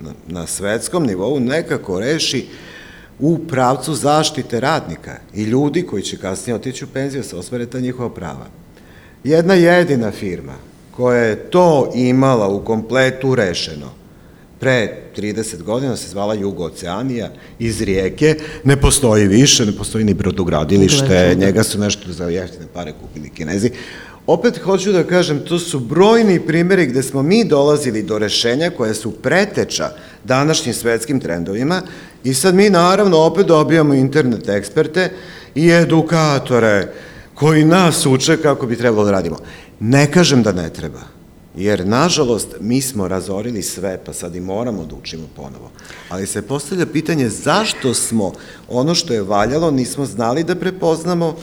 [0.00, 2.46] na, na svetskom nivou nekako reši
[3.18, 7.66] u pravcu zaštite radnika i ljudi koji će kasnije otići u penziju da se osvare
[7.66, 8.46] ta njihova prava.
[9.24, 10.54] Jedna jedina firma
[10.90, 13.90] koja je to imala u kompletu rešeno,
[14.60, 20.14] pre 30 godina se zvala Jugo Oceanija iz rijeke, ne postoji više, ne postoji ni
[20.14, 21.46] brodogradilište, da.
[21.46, 23.70] njega su nešto za jeftine pare kupili kinezi.
[24.26, 28.94] Opet hoću da kažem, to su brojni primjeri gde smo mi dolazili do rešenja koje
[28.94, 29.90] su preteča
[30.24, 31.82] današnjim svetskim trendovima
[32.24, 35.10] i sad mi naravno opet dobijamo internet eksperte
[35.54, 36.92] i edukatore
[37.34, 39.36] koji nas uče kako bi trebalo da radimo.
[39.80, 41.15] Ne kažem da ne treba
[41.56, 45.70] Jer, nažalost, mi smo razorili sve, pa sad i moramo da učimo ponovo.
[46.08, 48.32] Ali se postavlja pitanje zašto smo
[48.68, 51.36] ono što je valjalo nismo znali da prepoznamo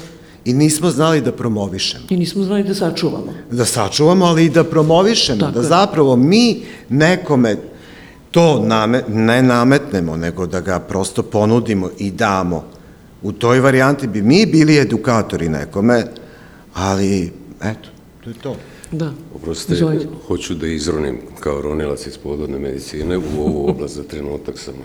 [0.46, 2.04] i nismo znali da promovišemo.
[2.10, 3.34] I nismo znali da sačuvamo.
[3.52, 7.58] Da sačuvamo, ali i da promovišemo, Tako da zapravo mi nekome
[8.32, 12.64] to name, ne nametnemo, nego da ga prosto ponudimo i damo.
[13.22, 16.06] U toj varijanti bi mi bili edukatori nekome,
[16.74, 17.90] ali eto,
[18.24, 18.56] to je to.
[18.94, 19.14] Da.
[19.36, 20.08] Oprostite, Izvolite.
[20.28, 24.84] hoću da izronim kao ronilac iz podvodne medicine u ovu oblast za trenutak samo.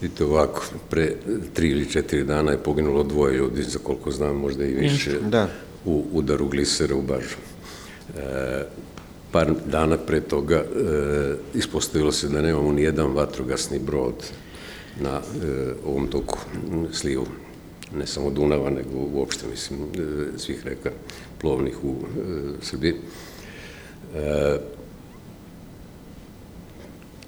[0.00, 1.14] Vidite ovako, pre
[1.54, 5.48] tri ili četiri dana je poginulo dvoje ljudi, za koliko znam, možda i više, da.
[5.84, 7.36] u udaru glisera u Bažu.
[8.18, 8.64] E,
[9.32, 10.64] par dana pre toga e,
[11.54, 14.14] ispostavilo se da nemamo ni jedan vatrogasni brod
[15.00, 16.38] na e, ovom toku
[16.92, 17.26] slivu
[17.96, 20.90] ne samo Dunava, nego uopšte, mislim, e, svih reka
[21.40, 22.24] plovnih u e,
[22.62, 22.94] Srbiji.
[24.14, 24.58] E,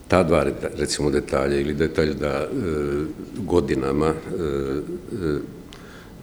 [0.08, 0.44] ta dva,
[0.76, 2.46] recimo, detalja ili detalj da e,
[3.36, 5.38] godinama e, e,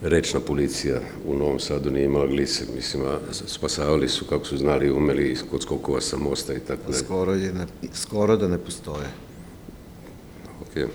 [0.01, 4.87] rečna policija u Novom Sadu nije imala gliser, mislim, a spasavali su kako su znali
[4.87, 6.97] i umeli kod skokova sa mosta i tako da.
[6.97, 9.07] Skoro, je ne, skoro da ne postoje.
[10.65, 10.87] Okay.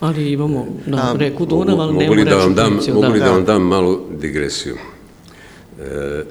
[0.00, 2.94] Ali imamo na da, reku Dunav, ali nemamo da rečnu policiju.
[2.94, 4.76] Mogu li da, da vam dam malu digresiju?
[5.80, 6.24] E,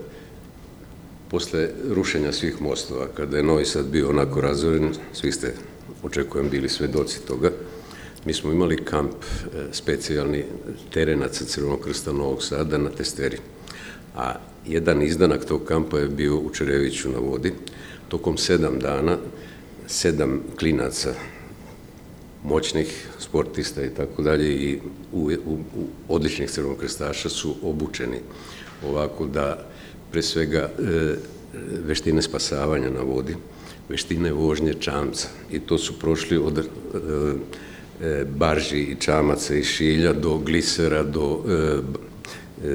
[1.29, 5.53] posle rušenja svih mostova, kada je Novi Sad bio onako razoren, svi ste
[6.03, 7.51] očekujem, bili svedoci toga.
[8.25, 10.45] Mi smo imali kamp e, specijalni
[10.93, 13.37] terenaca Crvenog krsta Novog Sada na Testeri.
[14.15, 14.35] A
[14.67, 17.53] jedan izdanak tog kampa je bio u Čereviću na vodi.
[18.07, 19.17] Tokom sedam dana,
[19.87, 21.13] sedam klinaca
[22.43, 24.79] moćnih sportista i tako dalje i
[25.13, 28.19] u, u, u odličnih crvenog krstaša su obučeni
[28.85, 29.66] ovako da
[30.11, 31.15] pre svega e,
[31.87, 33.35] veštine spasavanja na vodi,
[33.89, 36.63] veštine vožnje čamca i to su prošli od e,
[38.01, 41.43] e, barži i čamaca i šilja do glisera, do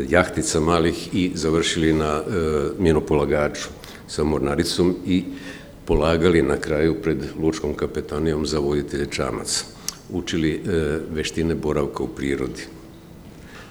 [0.08, 2.22] jahtica malih i završili na
[2.78, 3.68] minopolagaču
[4.06, 5.24] sa mornaricom i
[5.84, 9.64] polagali na kraju pred lučkom kapetanijom za voditelje čamaca.
[10.10, 10.62] Učili
[11.10, 12.62] veštine boravka u prirodi,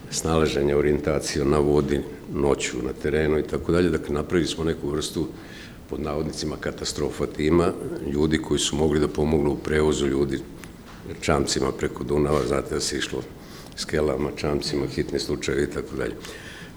[0.10, 2.02] snalaženja, orijentacija na vodi,
[2.34, 3.90] noću, na terenu i tako dalje.
[3.90, 5.28] Dakle, napravili smo neku vrstu
[5.90, 7.74] pod navodnicima katastrofa tima,
[8.14, 10.40] ljudi koji su mogli da pomognu u prevozu ljudi
[11.22, 13.22] čamcima preko Dunava, znate da se išlo
[13.78, 16.16] skelama, čamcima, hitni slučajevi i tako dalje.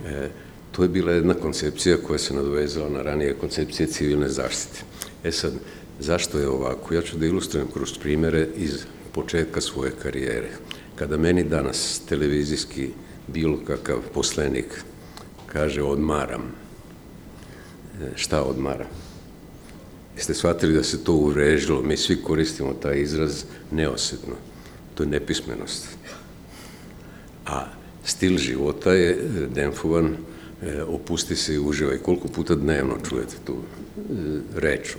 [0.07, 0.29] E,
[0.73, 4.81] to je bila jedna koncepcija koja se nadovezala na ranije koncepcije civilne zaštite.
[5.25, 5.53] E sad,
[6.01, 6.95] zašto je ovako?
[6.95, 10.51] Ja ću da ilustrujem kroz primere iz početka svoje karijere.
[10.97, 12.89] Kada meni danas televizijski
[13.29, 14.85] bilo kakav poslenik
[15.55, 16.43] kaže odmaram,
[18.03, 18.91] e, šta odmaram?
[20.17, 21.83] Jeste shvatili da se to uvrežilo?
[21.83, 24.35] Mi svi koristimo taj izraz neosetno.
[24.95, 25.89] To je nepismenost.
[27.47, 27.67] A
[28.05, 29.19] stil života je e,
[29.55, 30.17] denfovan,
[30.63, 31.99] e, opusti se i uživaj.
[31.99, 33.57] Koliko puta dnevno čujete tu
[34.55, 34.97] reč?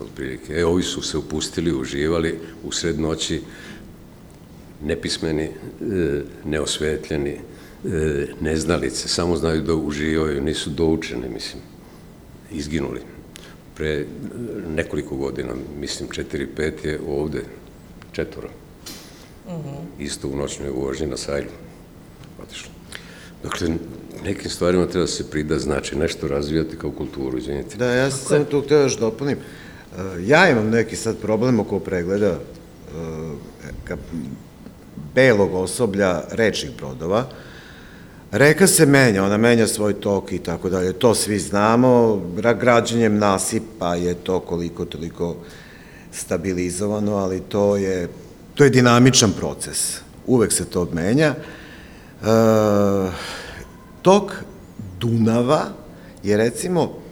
[0.00, 0.52] otprilike.
[0.52, 3.40] E, ovi su se upustili, uživali u sred noći,
[4.82, 5.50] nepismeni,
[6.44, 7.38] neosvetljeni,
[8.40, 11.62] neznalice, samo znaju da uživaju, nisu doučeni, mislim,
[12.52, 13.00] izginuli.
[13.76, 14.06] Pre e,
[14.76, 17.42] nekoliko godina, mislim, 4-5 je ovde
[18.12, 18.48] četvoro.
[19.46, 19.68] Uh mhm.
[19.68, 19.84] -huh.
[19.98, 21.50] Isto u noćnoj vožnji na sajlu.
[22.42, 22.70] Otišlo.
[23.42, 23.68] Dakle,
[24.24, 27.76] nekim stvarima treba se prida znači nešto razvijati kao kulturu, izvinite.
[27.76, 29.36] Da, ja sam samo tu htio još dopunim.
[29.36, 29.54] Da
[30.26, 32.38] Ja imam neki sad problem oko pregleda
[33.88, 33.96] e,
[35.14, 37.28] belog osoblja rečnih brodova.
[38.34, 42.22] Reka se menja, ona menja svoj tok i tako dalje, to svi znamo,
[42.60, 45.36] građenjem nasipa je to koliko toliko
[46.12, 48.08] stabilizovano, ali to je,
[48.54, 51.34] to je dinamičan proces, uvek se to menja.
[51.34, 51.36] E,
[54.02, 54.32] tok
[55.00, 55.64] Dunava
[56.22, 57.04] je recimo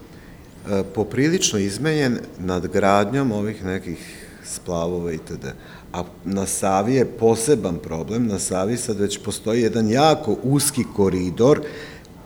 [0.70, 5.46] E, poprilično izmenjen nad gradnjom ovih nekih splavova itd.
[5.92, 11.60] A na Savi je poseban problem, na Savi sad već postoji jedan jako uski koridor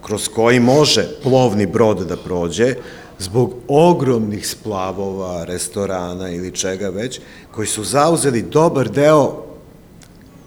[0.03, 2.75] kroz koji može plovni brod da prođe,
[3.19, 9.47] zbog ogromnih splavova, restorana ili čega već, koji su zauzeli dobar deo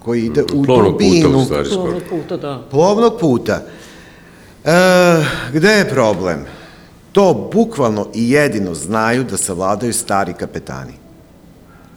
[0.04, 1.32] koji ide u plovnog dubinu.
[1.32, 2.68] Puta, u stvari, plovnog puta, da.
[2.72, 3.62] Plovnog puta.
[4.66, 4.72] E,
[5.54, 6.46] gde je problem?
[7.12, 10.94] To bukvalno i jedino znaju da savladaju stari kapetani,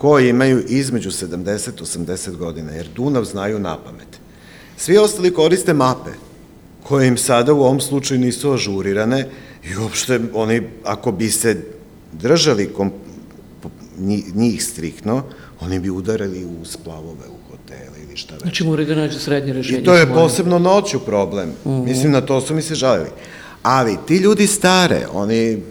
[0.03, 4.09] koji imaju između 70-80 godina, jer Dunav znaju na pamet.
[4.77, 6.11] Svi ostali koriste mape,
[6.83, 9.29] koje im sada u ovom slučaju nisu ažurirane
[9.71, 11.57] i uopšte oni, ako bi se
[12.13, 12.93] držali kom,
[14.35, 15.23] njih striktno,
[15.61, 18.43] oni bi udarali u splavove, u hotele ili šta već.
[18.43, 19.81] Znači moraju da nađu srednje rešenje.
[19.81, 21.49] I to je posebno noću problem.
[21.49, 21.71] Mhm.
[21.71, 21.85] -huh.
[21.85, 23.11] Mislim, na to su mi se žalili.
[23.63, 25.63] Ali ti ljudi stare, oni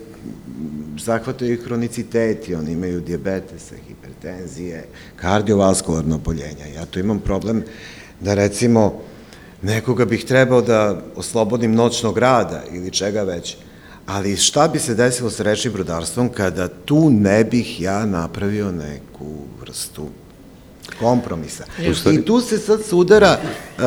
[1.04, 4.86] zahvataju hroniciteti, oni imaju diabetese, hipertenzije,
[5.16, 6.66] kardiovaskularno oboljenja.
[6.76, 7.64] Ja tu imam problem
[8.20, 9.02] da recimo
[9.62, 13.58] nekoga bih trebao da oslobodim noćnog rada ili čega već,
[14.06, 19.36] ali šta bi se desilo sa rečnim brodarstvom kada tu ne bih ja napravio neku
[19.62, 20.08] vrstu
[21.00, 21.64] kompromisa.
[22.12, 23.84] I tu se sad sudara uh,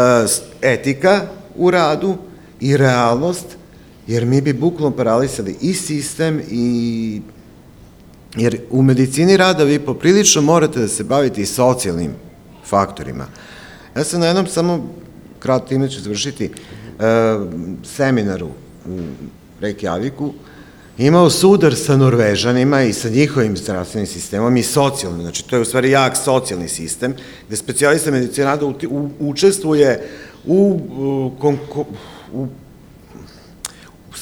[0.62, 2.16] etika u radu
[2.60, 3.46] i realnost,
[4.06, 7.20] jer mi bi bukvalno paralisali i sistem i
[8.36, 12.12] jer u medicini rada vi poprilično morate da se bavite i socijalnim
[12.66, 13.26] faktorima.
[13.96, 14.88] Ja sam na jednom samo
[15.38, 17.02] kratko time ću završiti uh,
[17.84, 18.48] seminaru
[18.86, 19.00] u
[19.60, 20.30] Reykjaviku
[20.98, 25.64] imao sudar sa Norvežanima i sa njihovim zdravstvenim sistemom i socijalnim, znači to je u
[25.64, 27.14] stvari jak socijalni sistem,
[27.46, 28.72] gde specijalista medicina rada
[29.18, 30.08] učestvuje
[30.46, 30.80] u,
[31.42, 31.54] u,
[32.32, 32.46] u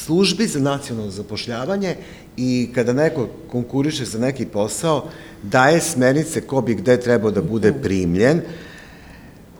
[0.05, 1.95] službi za nacionalno zapošljavanje
[2.37, 5.09] i kada neko konkuriše za neki posao,
[5.43, 8.41] daje smernice ko bi gde trebao da bude primljen.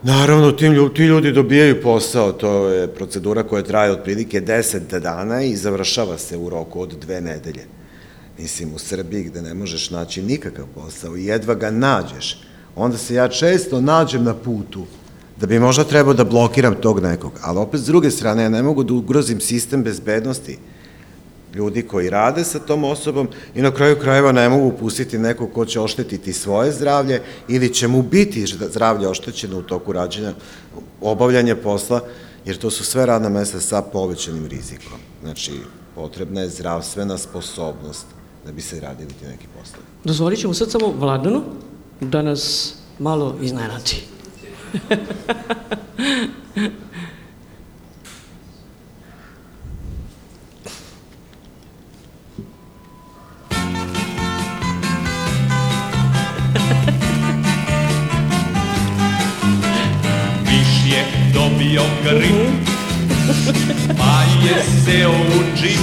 [0.03, 5.43] Naravno, tim ljudi, ti ljudi dobijaju posao, to je procedura koja traje otprilike 10 dana
[5.43, 7.65] i završava se u roku od dve nedelje.
[8.37, 12.41] mislim, u Srbiji gde ne možeš naći nikakav posao i jedva ga nađeš,
[12.75, 14.85] onda se ja često nađem na putu
[15.39, 18.63] da bi možda trebao da blokiram tog nekog, ali opet s druge strane ja ne
[18.63, 20.57] mogu da ugrozim sistem bezbednosti
[21.55, 25.65] ljudi koji rade sa tom osobom i na kraju krajeva ne mogu pustiti nekog ko
[25.65, 30.33] će oštetiti svoje zdravlje ili će mu biti zdravlje oštećeno u toku rađenja,
[31.01, 32.01] obavljanja posla,
[32.45, 34.99] jer to su sve radna mesta sa povećanim rizikom.
[35.21, 35.51] Znači,
[35.95, 38.05] potrebna je zdravstvena sposobnost
[38.45, 39.85] da bi se radili ti neki poslovi.
[40.03, 41.41] Dozvolit ćemo sad samo Vladanu
[42.01, 44.12] da nas malo iznenati.
[44.73, 44.81] Miš
[60.85, 62.67] je dobio grip,
[63.97, 65.79] pa je seo u džip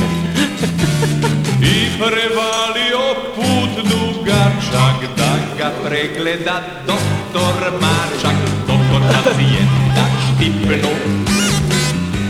[1.63, 8.70] i prevalio put dugačak da ga pregleda doktor Mačak.
[9.11, 10.91] Doktor pacijenta štipnu,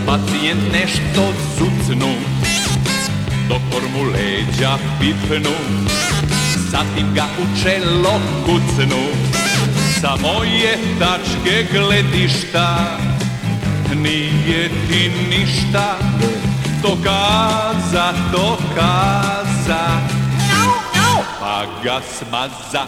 [0.05, 2.13] pacijent nešto zucnu,
[3.49, 5.55] doktor mu leđa pipnu,
[6.71, 9.03] zatim ga u čelo kucnu.
[10.01, 12.97] Sa moje tačke gledišta.
[13.95, 15.97] Nije ti ništa
[16.81, 19.85] to kaza, to kaza.
[21.39, 22.85] Pa ga smaza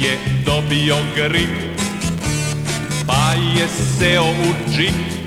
[0.00, 1.50] je dobio grip
[3.06, 5.20] pa je seo u džip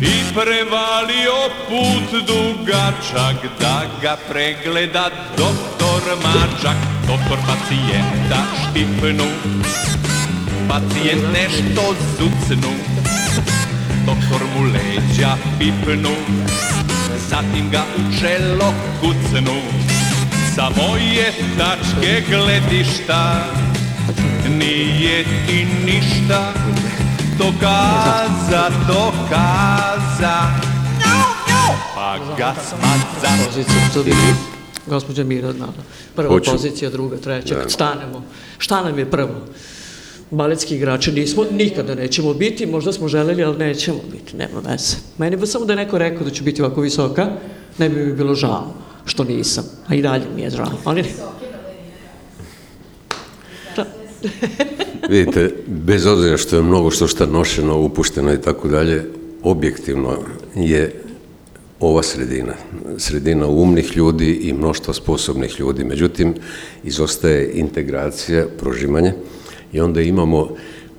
[0.00, 1.38] i prevalio
[1.68, 6.76] put dugačak da ga pregleda doktor Mačak,
[7.06, 9.24] doktor pacijenta štipnu,
[10.68, 12.72] pacijent nešto zucnu,
[14.06, 16.14] doktor mu leđa pipnu,
[17.28, 19.60] zatim ga u čelo kucnu,
[20.56, 23.44] sa moje tačke gledišta
[24.58, 26.52] nije ti ništa
[27.38, 30.38] to kaza, to kaza,
[31.94, 32.54] pa ga
[34.04, 34.12] bi
[34.86, 35.66] gospođa Mirodna.
[36.14, 36.50] Prva Hoću.
[36.50, 37.60] pozicija, druga, treća, Da.
[37.60, 38.22] kad stanemo.
[38.58, 39.34] Šta nam je prvo?
[40.30, 44.96] Baletski igrači nismo, nikada nećemo biti, možda smo želeli, ali nećemo biti, nema veze.
[45.18, 47.26] Meni bi samo da je neko rekao da ću biti ovako visoka,
[47.78, 50.72] ne bi mi bilo žao što nisam, a i dalje mi je žao.
[50.84, 51.04] Ali.
[53.76, 53.84] Da.
[55.10, 59.04] Vidite, bez obzira što je mnogo što šta nošeno, upušteno i tako dalje,
[59.42, 60.18] objektivno
[60.54, 61.02] je
[61.80, 62.54] ova sredina,
[62.98, 65.84] sredina umnih ljudi i mnoštva sposobnih ljudi.
[65.84, 66.34] Međutim,
[66.84, 69.12] izostaje integracija, prožimanje
[69.72, 70.48] i onda imamo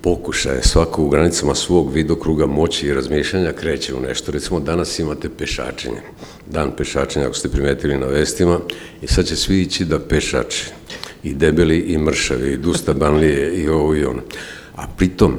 [0.08, 4.32] pokušaje, svako u granicama svog vidokruga moći i razmišljanja kreće u nešto.
[4.32, 6.02] Recimo, danas imate pešačenje,
[6.46, 8.60] dan pešačenja, ako ste primetili na vestima,
[9.02, 10.72] i sad će svi ići da pešače,
[11.24, 14.22] i debeli i mršavi, i dusta banlije, i ovo i ono.
[14.76, 15.36] A pritom,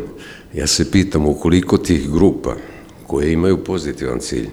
[0.54, 2.56] ja se pitam, ukoliko tih grupa
[3.06, 4.48] koje imaju pozitivan cilj,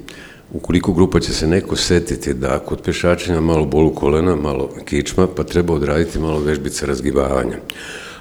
[0.54, 5.44] ukoliko grupa će se neko setiti da kod pešačenja malo bolu kolena, malo kičma, pa
[5.44, 7.58] treba odraditi malo vežbice razgibavanja.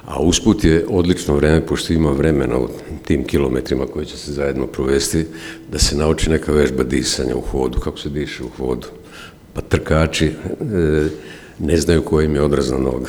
[0.06, 2.68] A usput je odlično vreme, pošto ima vremena u
[3.04, 5.26] tim kilometrima koji će se zajedno provesti,
[5.72, 8.86] da se nauči neka vežba disanja u hodu, kako se diše u hodu.
[9.52, 10.32] Pa trkači e,
[11.58, 13.08] ne znaju kojim je odrazna noga.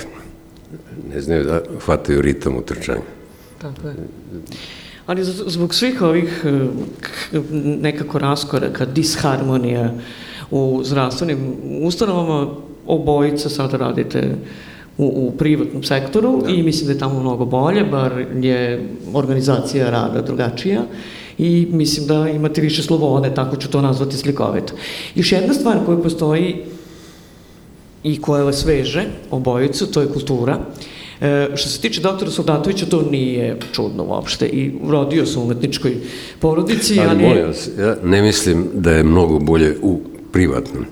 [1.14, 3.02] Ne znaju da hvataju ritam u trčanju.
[3.62, 3.96] Tako je.
[5.06, 6.46] Ali zbog svih ovih
[7.02, 7.40] k-
[7.82, 9.94] nekako raskoraka, disharmonija
[10.52, 12.52] u zdravstvenim ustanovama,
[12.88, 14.36] obojica sada radite
[14.98, 20.22] u, u privatnom sektoru i mislim da je tamo mnogo bolje, bar je organizacija rada
[20.22, 20.82] drugačija
[21.38, 24.74] i mislim da imate više slobode, tako ću to nazvati slikovito.
[25.16, 26.56] Još jedna stvar koja postoji
[28.04, 30.60] i koja vas veže, obojicu, to je kultura.
[31.22, 34.46] E, što se tiče doktora Soldatovića, to nije čudno uopšte.
[34.46, 35.98] I rodio sam u umetničkoj
[36.40, 37.10] porodici, ali...
[37.10, 40.86] Ali molim vas, ja ne mislim da je mnogo bolje u privatnom.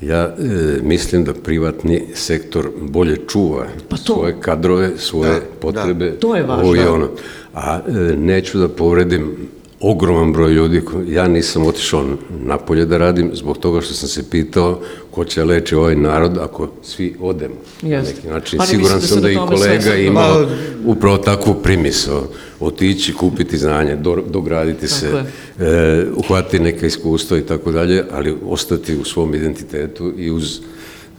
[0.00, 0.34] Ja e,
[0.82, 6.10] mislim da privatni sektor bolje čuva Pa to- svoje kadrove, svoje Da, potrebe.
[6.12, 6.64] To je važno.
[6.64, 7.08] ovo i ono.
[7.54, 9.36] A e, neću da povredim
[9.84, 10.82] ogroman broj ljudi.
[11.08, 12.04] Ja nisam otišao
[12.44, 14.80] napolje da radim zbog toga što sam se pitao
[15.10, 17.54] ko će leči ovaj narod ako svi odemo.
[17.82, 18.14] Na Jeste.
[18.14, 18.60] neki način.
[18.60, 20.46] Ali Siguran da sam se da na i kolega svesno- imao Ma-
[20.86, 22.22] upravo takvu primisao.
[22.60, 25.26] Otići, kupiti znanje, do, dograditi se, Tako
[25.64, 30.58] e, uhvatiti neka iskustva i tako dalje, ali ostati u svom identitetu i uz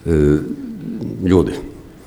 [0.05, 0.09] e,
[1.26, 1.51] ljude.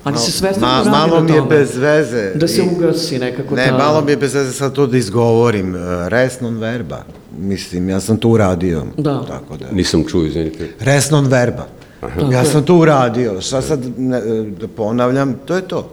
[0.09, 1.51] Ali se sve Ma- radi malo mi je tome.
[1.51, 2.33] bez veze.
[2.35, 3.79] Da se ugasi nekako Ne, ta...
[3.79, 5.75] malo mi je bez veze sad to da izgovorim.
[5.75, 5.79] e,
[6.09, 6.99] Res non verba.
[7.39, 8.83] Mislim, ja sam to uradio.
[8.97, 9.23] Da.
[9.23, 9.67] Tako da.
[9.73, 10.69] Nisam čuo, izvinite.
[10.81, 11.67] Res non verba.
[12.01, 13.41] Tako Ja sam to uradio.
[13.41, 14.21] Šta sad ne,
[14.61, 15.91] da ponavljam, to je to.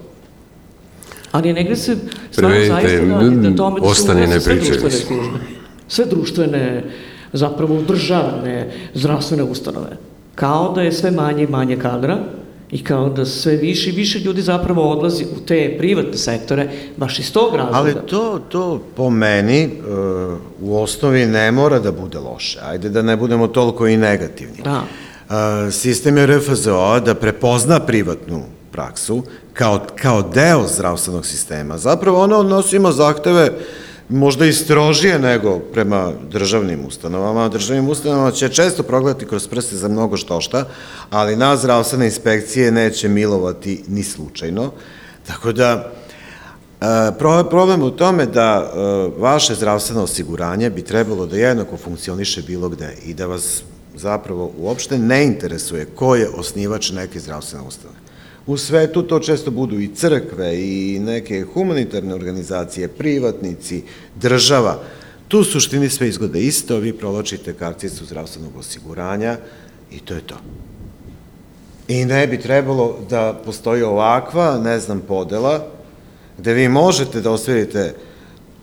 [1.31, 1.95] Ali negde se
[2.31, 5.39] stvarno zaista radi na tome da se ne sve društvene službe.
[5.87, 6.83] Sve društvene,
[7.33, 8.55] zapravo državne,
[8.93, 9.97] zdravstvene ustanove.
[10.35, 12.17] Kao da je sve manje i manje kadra
[12.75, 17.19] i kao da sve više i više ljudi zapravo odlazi u te privatne sektore, baš
[17.19, 17.77] iz tog razloga.
[17.77, 19.69] Ali to, to po meni e,
[20.61, 22.59] u osnovi ne mora da bude loše.
[22.63, 24.57] Ajde da ne budemo toliko i negativni.
[24.63, 24.83] Da.
[25.67, 29.23] E, sistem je RFZO da prepozna privatnu praksu
[29.53, 31.77] kao, kao deo zdravstvenog sistema.
[31.77, 33.51] Zapravo ono nosimo zahteve
[34.09, 37.49] možda i strožije nego prema državnim ustanovama.
[37.49, 40.65] Državnim ustanovama će često progledati kroz prste za mnogo što šta,
[41.09, 44.71] ali nas zdravstvene inspekcije neće milovati ni slučajno.
[45.27, 45.91] Tako da,
[46.81, 48.77] E, pro- problem u tome da e,
[49.17, 53.63] vaše zdravstveno osiguranje bi trebalo da jednako funkcioniše bilo gde i da vas
[53.95, 57.97] zapravo uopšte ne interesuje ko je osnivač neke zdravstvene ustanove.
[58.47, 63.83] U svetu to često budu i crkve i neke humanitarne organizacije, privatnici,
[64.15, 64.83] država.
[65.27, 69.37] Tu suštini sve izgleda isto, vi provlačite karticu zdravstvenog osiguranja
[69.91, 70.35] i to je to.
[71.87, 75.67] I ne bi trebalo da postoji ovakva, ne znam, podela,
[76.37, 77.95] gde vi možete da ostvarite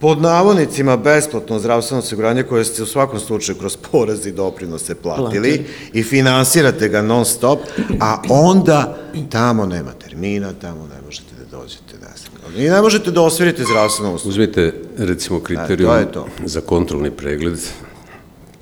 [0.03, 5.23] pod navodnicima besplatno zdravstveno osiguranje koje ste u svakom slučaju kroz porez i doprinose platili
[5.57, 5.67] Platili.
[5.93, 7.59] i finansirate ga non stop,
[8.01, 8.99] a onda
[9.31, 12.65] tamo nema termina, tamo ne možete da dođete, ne znam.
[12.65, 14.31] I ne možete da ostvarite zdravstveno uslugu.
[14.31, 16.27] Uzmite, recimo, kriterijum E, to je to.
[16.45, 17.59] za kontrolni pregled,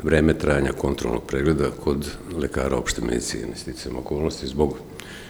[0.03, 2.07] vreme trajanja kontrolnog pregleda kod
[2.39, 4.77] lekara opšte medicine, sticam okolnosti, zbog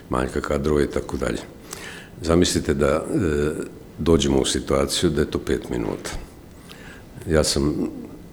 [0.08, 1.38] manjka kadrova i tako dalje.
[2.22, 3.00] Zamislite da e,
[4.00, 6.10] dođemo u situaciju da je to pet minuta.
[7.28, 7.88] Ja sam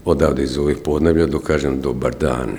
[0.06, 2.50] odavde iz ovih podneblja dok kažem dobar dan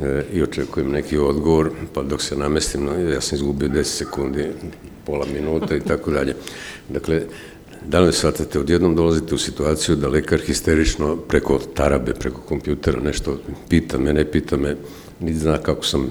[0.00, 4.46] e, i očekujem neki odgovor, pa dok se namestim, no, ja sam izgubio 10 sekundi,
[5.06, 6.34] pola minuta i tako dalje.
[6.88, 7.22] Dakle,
[7.86, 13.38] da me shvatate, odjednom dolazite u situaciju da lekar histerično preko tarabe, preko kompjutera nešto
[13.68, 14.76] pita me, ne pita me,
[15.20, 16.10] niti zna kako sam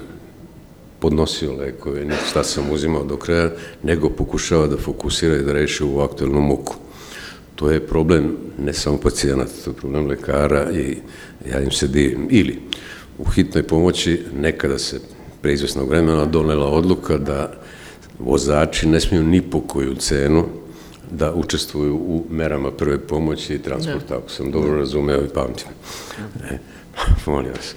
[1.00, 3.52] podnosio lekove, niti šta sam uzimao do kraja,
[3.84, 6.76] nego pokušava da fokusira i da reši u aktuelnu muku.
[7.56, 10.98] To je problem ne samo pacijenata, to je problem lekara i
[11.52, 12.28] ja im se divim.
[12.30, 12.62] Ili
[13.18, 15.00] u hitnoj pomoći nekada se
[15.42, 17.52] pre izvesnog vremena donela odluka da
[18.20, 20.46] vozači ne smiju ni po koju cenu
[21.12, 25.68] da učestvuju u merama prve pomoći i transporta, ako sam dobro razumeo i pamtim.
[26.52, 26.58] E,
[27.32, 27.76] molim vas,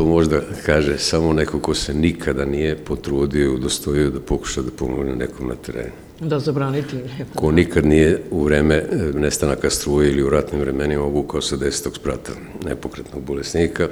[0.00, 4.70] to možda kaže samo neko ko se nikada nije potrudio i udostojio da pokuša da
[4.70, 6.96] pomogne nekom na terenu Da zabraniti.
[7.34, 11.96] ko nikad nije u vreme e, nestanaka struje ili u ratnim vremenima obukao sa desetog
[11.96, 12.32] sprata
[12.64, 13.88] nepokretnog bolesnika,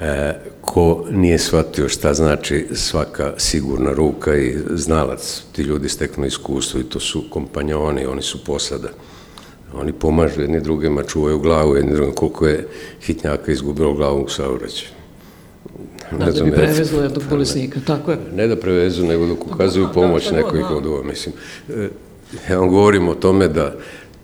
[0.00, 6.80] e, ko nije shvatio šta znači svaka sigurna ruka i znalac, ti ljudi steknu iskustvo
[6.80, 8.88] i to su kompanjoni, oni su posada.
[9.74, 12.68] Oni pomažu jedni drugima, čuvaju glavu jedni drugima, koliko je
[13.02, 14.99] hitnjaka izgubilo glavu u saobraćaju.
[16.18, 18.18] Da, da bi prevezlo jednog bolesnika, tako je.
[18.34, 21.08] Ne da prevezu, nego dok ukazuju Da, pomoć da, da, neko ih da.
[21.08, 21.34] mislim.
[21.68, 21.88] E,
[22.50, 23.74] Ja vam govorim o tome da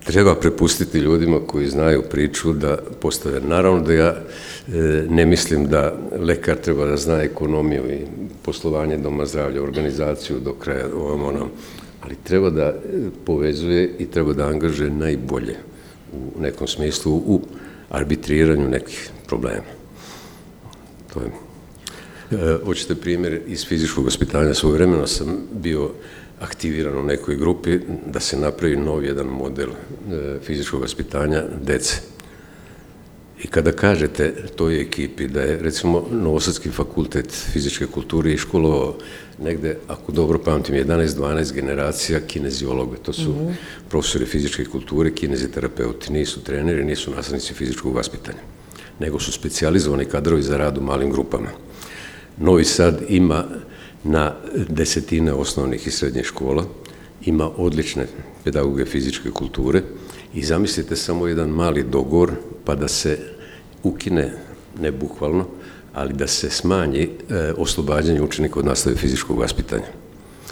[0.05, 3.39] treba prepustiti ljudima koji znaju priču da postave.
[3.39, 4.15] Naravno da ja
[4.67, 7.99] e, ne mislim da lekar treba da zna ekonomiju i
[8.41, 11.49] poslovanje doma zdravlja, organizaciju do kraja ovom onom,
[12.01, 12.75] ali treba da e,
[13.25, 15.55] povezuje i treba da angažuje najbolje
[16.13, 17.41] u nekom smislu u
[17.89, 19.71] arbitriranju nekih problema.
[21.13, 21.46] To je E,
[22.65, 25.91] hoćete primjer iz fizičkog vaspitanja svoj vremena sam bio
[26.39, 31.95] aktiviran u nekoj grupi da se napravi nov jedan model e, fizičkog vaspitanja dece.
[33.43, 38.95] I kada kažete toj ekipi da je recimo Novosadski fakultet fizičke kulture i školovao
[39.43, 43.35] negde, ako dobro pamtim, 11-12 generacija kineziologa, to su
[43.89, 48.41] profesori fizičke kulture, kineziterapeuti, nisu treneri, nisu nastavnici fizičkog vaspitanja,
[48.99, 51.49] nego su specijalizovani kadrovi za rad u malim grupama.
[52.37, 53.45] Novi Sad ima
[54.03, 54.33] na
[54.69, 56.65] desetine osnovnih i srednjih škola,
[57.25, 58.07] ima odlične
[58.43, 59.81] pedagoge fizičke kulture
[60.33, 62.31] i zamislite samo jedan mali dogor
[62.65, 63.17] pa da se
[63.83, 64.33] ukine,
[64.79, 65.45] ne bukvalno,
[65.93, 69.87] ali da se smanji e, oslobađanje učenika od nastave fizičkog vaspitanja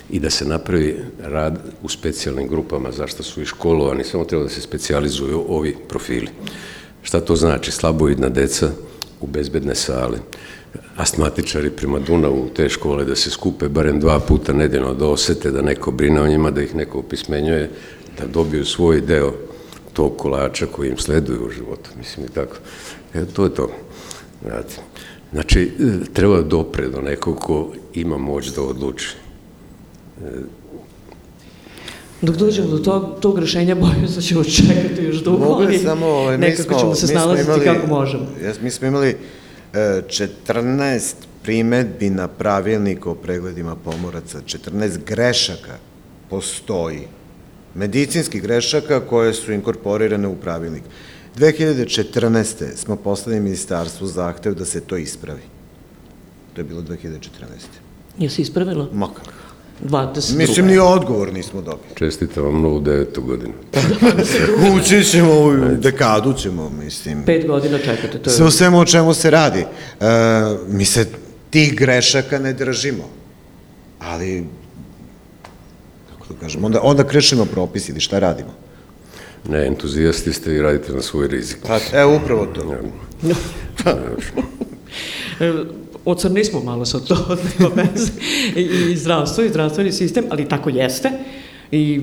[0.10, 4.50] i da se napravi rad u specijalnim grupama, zašto su i školovani, samo treba da
[4.50, 6.30] se specijalizuju ovi profili.
[7.02, 7.72] Šta to znači?
[7.72, 8.72] Slaboidna deca
[9.22, 10.18] u bezbedne sale.
[10.98, 15.62] Astmatičari prema Dunavu te škole da se skupe barem dva puta nedeljno da osete da
[15.62, 17.70] neko brine o njima, da ih neko opismenjuje,
[18.20, 19.34] da dobiju svoj deo
[19.94, 22.56] tog kolača koji im sleduje u životu, mislim i tako.
[23.14, 23.70] Evo, to je to.
[24.42, 24.76] Znate.
[25.34, 29.16] Znači, e, treba dopre do nekog ko ima moć da odluči.
[32.22, 35.78] Dok dođemo do tog, tog rešenja, bojim se da ćemo čekati još dugo, Mogu ali
[35.78, 38.26] samo, ovaj, nekako smo, ćemo se snalaziti imali- kako možemo.
[38.44, 39.16] Jes, mi smo imali e,
[39.76, 45.78] 14 primetbi na pravilnik o pregledima pomoraca, 14 grešaka
[46.30, 47.08] postoji,
[47.76, 50.84] medicinskih grešaka koje su inkorporirane u pravilnik.
[51.38, 52.76] 2014.
[52.76, 55.42] smo poslali ministarstvu zahtev da se to ispravi.
[56.54, 57.20] To je bilo 2014.
[58.18, 58.88] Jesi ispravila?
[58.94, 59.45] Ma kako?
[59.84, 60.38] 22.
[60.38, 61.96] Mislim, ni odgovor nismo dobili.
[61.96, 63.54] Čestitam vam novu devetu godinu.
[64.76, 67.24] Ući ćemo u dekadu ćemo, mislim.
[67.26, 68.36] Pet godina čekate, to je...
[68.36, 69.60] Sve u svemu o čemu se radi.
[69.60, 69.66] E,
[70.68, 71.08] mi se
[71.50, 73.10] tih grešaka ne držimo.
[74.00, 74.46] Ali,
[76.14, 78.54] kako da kažem, onda, onda krešimo propis ili šta radimo?
[79.50, 81.58] Ne, entuzijasti ste i radite na svoj rizik.
[81.68, 82.76] Pa, evo, upravo to.
[85.40, 85.85] E, Ocrni
[86.44, 87.16] smo malo sa to,
[87.60, 88.12] nema veze.
[88.56, 91.12] I, zdravstvo i zdravstveni sistem, ali tako jeste.
[91.72, 92.02] I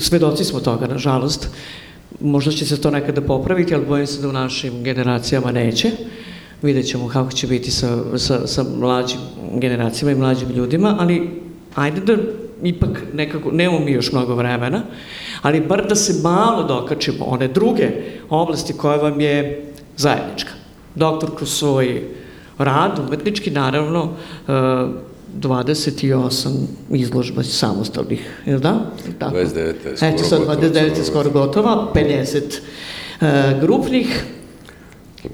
[0.00, 1.48] svedoci smo toga, nažalost.
[2.20, 5.90] Možda će se to nekada popraviti, ali bojim se da u našim generacijama neće.
[6.62, 9.20] Vidjet ćemo kako će biti sa, sa, sa mlađim
[9.54, 11.30] generacijama i mlađim ljudima, ali
[11.74, 12.16] ajde da
[12.62, 14.82] ipak nekako, nemamo mi još mnogo vremena,
[15.42, 17.90] ali bar da se malo dokačimo one druge
[18.30, 19.64] oblasti koje vam je
[19.96, 20.50] zajednička.
[20.94, 22.02] Doktor kroz svoj
[22.64, 24.08] rad, umetnički naravno,
[24.48, 24.52] e,
[25.38, 26.48] 28
[26.90, 28.90] izložba samostalnih, je li da?
[29.18, 29.36] Tako?
[29.36, 32.60] 29 je skoro Eto sad, gotova, 29 je skoro gotova, 50
[33.20, 34.24] e, grupnih,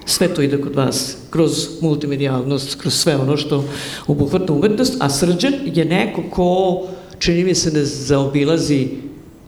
[0.04, 3.64] sve to ide kod vas kroz multimedijalnost, kroz sve ono što
[4.06, 6.82] obuhvata umetnost, a Srđan je neko ko,
[7.18, 8.88] čini mi se, ne zaobilazi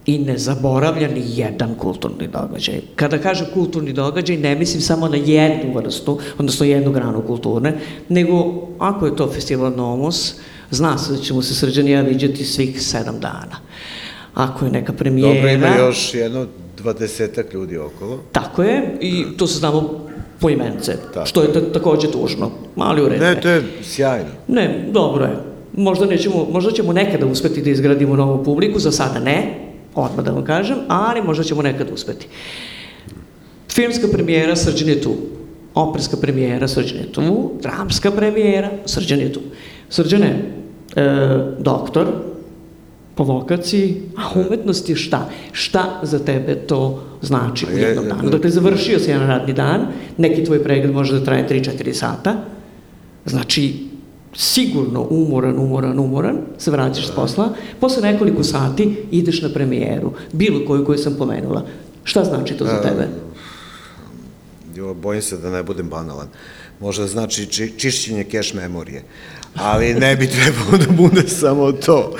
[0.09, 2.81] i ne zaboravlja ni jedan kulturni događaj.
[2.97, 7.73] Kada kažem kulturni događaj, ne mislim samo na jednu vrstu, odnosno jednu granu kulture,
[8.09, 10.35] nego ako je to festival Nomos,
[10.71, 13.61] zna se da ćemo se Srđan i ja viđati svih sedam dana.
[14.35, 15.35] Ako je neka premijera...
[15.35, 16.47] Dobro, ima još jedno
[16.77, 18.21] dvadesetak ljudi okolo.
[18.33, 20.09] Tako je, i to se znamo
[20.41, 23.25] po imence, Tako što je ta, takođe tužno, ali u redu.
[23.25, 24.31] Ne, to je sjajno.
[24.49, 25.37] Ne, dobro je.
[25.77, 30.31] Možda, nećemo, možda ćemo nekada uspeti da izgradimo novu publiku, za sada ne, odmah da
[30.31, 32.27] vam kažem, ali možda ćemo nekada uspeti.
[33.71, 35.15] Filmska premijera Srđan je tu.
[35.75, 37.23] Operska premijera Srđan je tu.
[37.63, 39.41] Dramska premijera Srđan je tu.
[39.89, 40.53] Srđan je
[40.97, 41.03] e,
[41.59, 42.07] doktor
[43.15, 45.29] po vokaciji, a umetnost je šta?
[45.53, 46.83] Šta za tebe to
[47.23, 48.31] znači u Pa je- jednom danu?
[48.31, 49.87] Dakle, završio si jedan radni dan,
[50.17, 52.37] neki tvoj pregled može da traje 3-4 sata,
[53.27, 53.75] Znači,
[54.37, 60.67] sigurno umoran, umoran, umoran, se vraćaš s posla, posle nekoliko sati ideš na premijeru, bilo
[60.67, 61.67] koju koju sam pomenula.
[62.05, 63.09] Šta znači to za tebe?
[64.75, 66.29] Jo, bojim se da ne budem banalan.
[66.81, 69.03] Možda znači či, čišćenje keš memorije,
[69.55, 72.17] ali ne bi trebalo da bude samo to.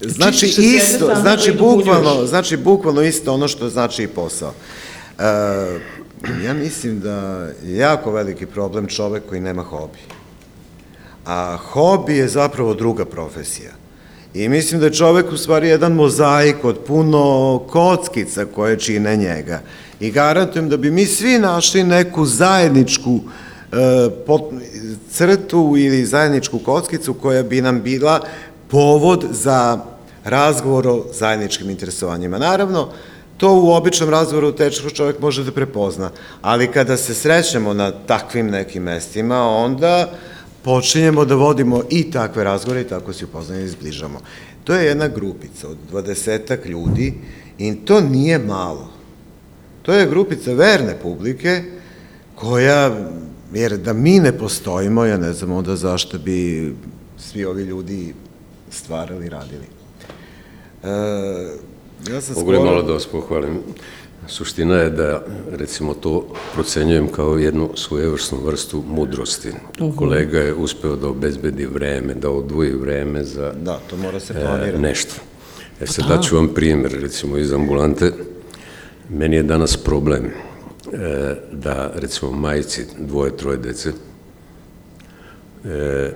[0.00, 4.52] Znači isto, znači bukvalno, znači bukvalno isto ono što znači i posao.
[5.18, 5.24] Uh,
[6.44, 9.98] ja mislim da je jako veliki problem čovek koji nema hobi.
[11.26, 13.70] A hobi je zapravo druga profesija.
[14.34, 19.60] I mislim da je čovek u stvari jedan mozaik od puno kockica koje čine njega.
[20.00, 24.42] I garantujem da bi mi svi našli neku zajedničku e, pot,
[25.10, 28.20] crtu ili zajedničku kockicu koja bi nam bila
[28.68, 29.78] povod za
[30.24, 32.38] razgovor o zajedničkim interesovanjima.
[32.38, 32.88] Naravno,
[33.36, 36.10] to u običnom razgovoru tečko čovjek može da prepozna,
[36.42, 40.10] ali kada se srećemo na takvim nekim mestima, onda
[40.62, 44.20] počinjemo da vodimo i takve razgovore i tako se upoznanje zbližamo.
[44.64, 47.14] To je jedna grupica od dvadesetak ljudi
[47.58, 48.90] i to nije malo.
[49.82, 51.62] To je grupica verne publike
[52.34, 53.06] koja,
[53.52, 56.74] jer da mi ne postojimo, ja ne znam onda zašto bi
[57.18, 58.14] svi ovi ljudi
[58.70, 59.66] stvarali, radili.
[60.82, 61.73] E,
[62.10, 62.64] ja sam Mogu skoro...
[62.64, 63.58] malo da vas pohvalim?
[64.28, 69.52] Suština je da, recimo, to procenjujem kao jednu svojevrsnu vrstu mudrosti.
[69.96, 74.40] Kolega je uspeo da obezbedi vreme, da odvoji vreme za Da, to mora se e,
[74.40, 74.82] planirati.
[74.82, 75.14] nešto.
[75.80, 78.12] E sad daću vam primjer, recimo, iz ambulante.
[79.08, 83.92] Meni je danas problem e, da, recimo, majici dvoje, troje dece,
[85.64, 86.10] e,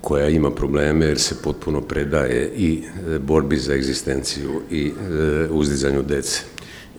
[0.00, 2.82] koja ima probleme jer se potpuno predaje i
[3.14, 6.42] e, borbi za egzistenciju i e, uzdizanju dece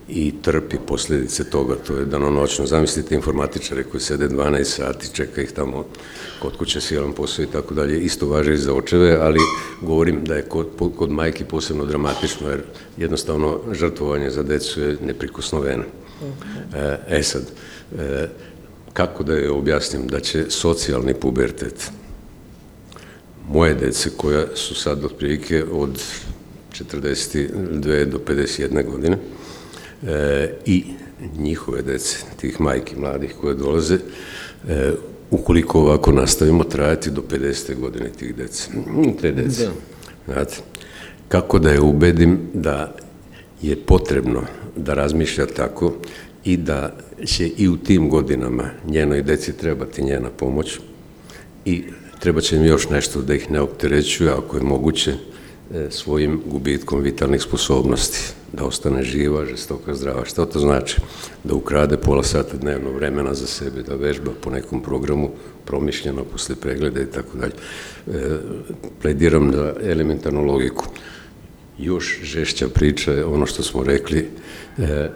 [0.09, 2.65] i trpi posljedice toga, to je danonoćno.
[2.65, 5.85] Zamislite informatičare koji sede 12 sati, čeka ih tamo
[6.41, 9.39] kod kuće sjelan posao i tako dalje, isto važe i za očeve, ali
[9.81, 12.63] govorim da je kod, kod majki posebno dramatično, jer
[12.97, 15.83] jednostavno žrtvovanje za decu je neprikosnoveno.
[16.75, 17.43] E, e sad,
[18.93, 21.91] kako da je objasnim da će socijalni pubertet
[23.49, 26.03] moje dece koja su sad otprilike od
[26.71, 29.17] 42 do 51 godine
[30.07, 30.83] e, i
[31.37, 33.97] njihove dece, tih majki mladih koje dolaze,
[34.67, 34.91] e,
[35.31, 37.75] ukoliko ovako nastavimo trajati do 50.
[37.79, 38.69] godine tih dece,
[39.21, 39.65] te dece.
[39.65, 39.71] Da.
[40.33, 40.55] Znate,
[41.27, 42.95] kako da je ubedim da
[43.61, 44.43] je potrebno
[44.75, 45.93] da razmišlja tako
[46.45, 46.95] i da
[47.25, 50.79] će i u tim godinama njenoj deci trebati njena pomoć
[51.65, 51.83] i
[52.19, 55.13] treba će im još nešto da ih ne opterećuje, ako je moguće,
[55.73, 60.25] e, svojim gubitkom vitalnih sposobnosti, da ostane živa, žestoka, zdrava.
[60.25, 61.01] Što to znači?
[61.43, 65.29] Da ukrade pola sata dnevno vremena za sebe, da vežba po nekom programu
[65.65, 67.53] promišljeno posle pregleda i tako dalje.
[68.07, 68.37] E,
[69.01, 70.85] plediram da elementarnu logiku.
[71.77, 74.29] Još žešća priča je ono što smo rekli
[74.77, 75.09] e,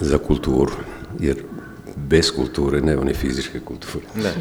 [0.00, 0.72] za kulturu,
[1.20, 1.36] jer
[1.96, 4.04] bez kulture nema ni fizičke kulture.
[4.14, 4.32] Ne.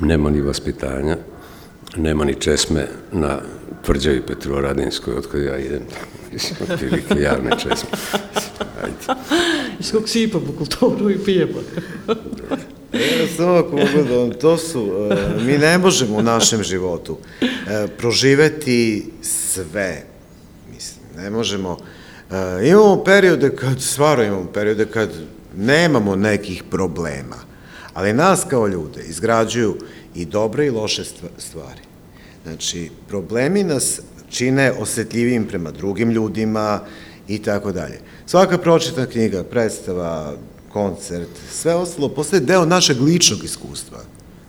[0.00, 1.16] E, nema ni vaspitanja,
[1.96, 3.40] nema ni česme na
[3.84, 5.82] tvrđavi Petrovaradinskoj, od kada ja idem,
[6.32, 7.88] mislim, otprilike javne česme.
[8.82, 9.20] Ajde.
[9.80, 11.58] I skog sipamo kulturu i pijemo.
[12.92, 17.12] Ja samo ako mogu da vam, to su, uh, mi ne možemo u našem životu
[17.12, 17.48] uh,
[17.98, 20.02] proživeti sve,
[20.74, 21.76] mislim, ne možemo,
[22.64, 25.10] imamo periode kad, stvarno imamo periode kad
[25.56, 27.36] nemamo nekih problema,
[27.94, 29.76] ali nas kao ljude izgrađuju
[30.14, 31.04] i dobre i loše
[31.38, 31.80] stvari.
[32.44, 36.80] Znači, problemi nas čine osetljivim prema drugim ljudima
[37.28, 38.00] i tako dalje.
[38.26, 40.34] Svaka pročitana knjiga, predstava,
[40.72, 43.98] koncert, sve ostalo postaje deo našeg ličnog iskustva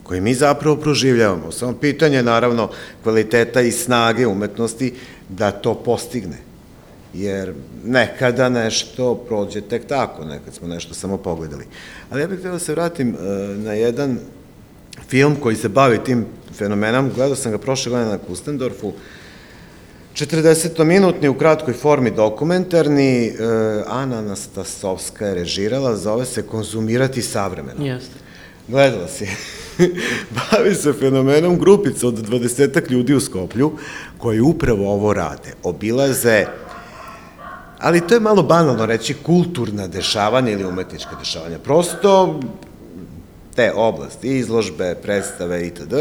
[0.02, 1.52] koji mi zapravo proživljavamo.
[1.52, 2.70] Samo pitanje, naravno,
[3.02, 4.92] kvaliteta i snage umetnosti
[5.28, 6.53] da to postigne.
[7.14, 7.54] Jer
[7.84, 11.64] nekada nešto prođe tek tako, nekad smo nešto samo pogledali.
[12.10, 13.18] Ali ja bih htio da se vratim uh,
[13.64, 14.18] na jedan
[15.08, 16.26] film koji se bavi tim
[16.58, 18.92] fenomenom, gledao sam ga prošle godine na Kustendorfu,
[20.14, 23.36] 40-minutni u kratkoj formi dokumentarni, uh,
[23.86, 27.86] Ana Anastasovska je režirala, zove se Konzumirati savremeno.
[27.86, 28.14] Jeste.
[28.68, 29.28] Gledala si.
[30.50, 33.72] Bavi se fenomenom grupica od 20 ljudi u Skoplju
[34.18, 35.52] koji upravo ovo rade.
[35.62, 36.46] Obilaze
[37.78, 41.58] ali to je malo banalno reći kulturna dešavanja ili umetnička dešavanja.
[41.58, 42.40] Prosto
[43.56, 45.94] te oblasti, izložbe, predstave itd.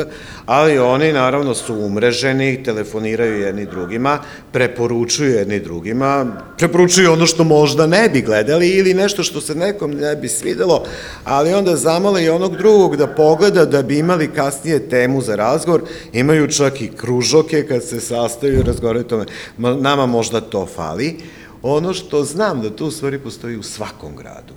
[0.45, 4.19] Ali oni naravno su umreženi, telefoniraju jedni drugima,
[4.51, 6.26] preporučuju jedni drugima,
[6.57, 10.84] preporučuju ono što možda ne bi gledali ili nešto što se nekom ne bi svidelo,
[11.24, 15.82] ali onda zamale i onog drugog da pogleda da bi imali kasnije temu za razgovor,
[16.13, 19.26] imaju čak i kružoke kad se sastaju i razgovaraju tome.
[19.57, 21.17] Nama možda to fali.
[21.64, 24.53] Ono što znam da to u stvari postoji u svakom gradu.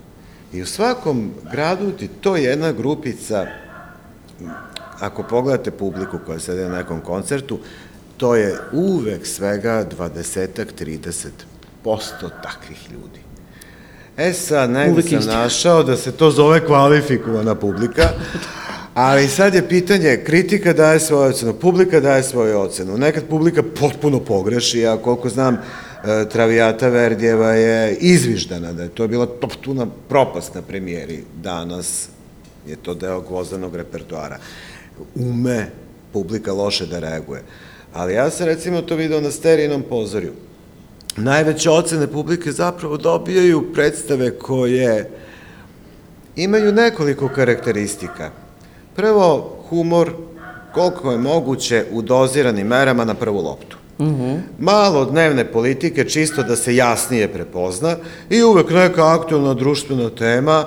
[0.52, 3.46] I u svakom gradu ti to jedna grupica,
[5.00, 7.58] ako pogledate publiku koja sede na nekom koncertu,
[8.16, 11.28] to je uvek svega 20-ak, 30
[11.84, 13.20] posto takvih ljudi.
[14.16, 15.30] E sad, negde sam isti.
[15.30, 18.08] našao da se to zove kvalifikovana publika,
[18.94, 22.98] ali sad je pitanje, kritika daje svoju ocenu, publika daje svoju ocenu.
[22.98, 25.58] Nekad publika potpuno pogreši, ja koliko znam,
[26.30, 31.24] Travijata Verdijeva je izviždana, da je to bila potpuna propast na premijeri.
[31.42, 32.08] Danas
[32.66, 34.38] je to deo gvozdanog repertoara.
[35.14, 35.70] Ume
[36.12, 37.42] publika loše da reaguje.
[37.92, 40.32] Ali ja sam recimo to video na sterinom pozorju.
[41.16, 45.10] Najveće ocene publike zapravo dobijaju predstave koje
[46.36, 48.30] imaju nekoliko karakteristika.
[48.96, 50.12] Prvo, humor
[50.74, 53.75] koliko je moguće u doziranim merama na prvu loptu.
[54.58, 57.96] Malo dnevne politike, čisto da se jasnije prepozna
[58.30, 60.64] i uvek neka aktualna društvena tema,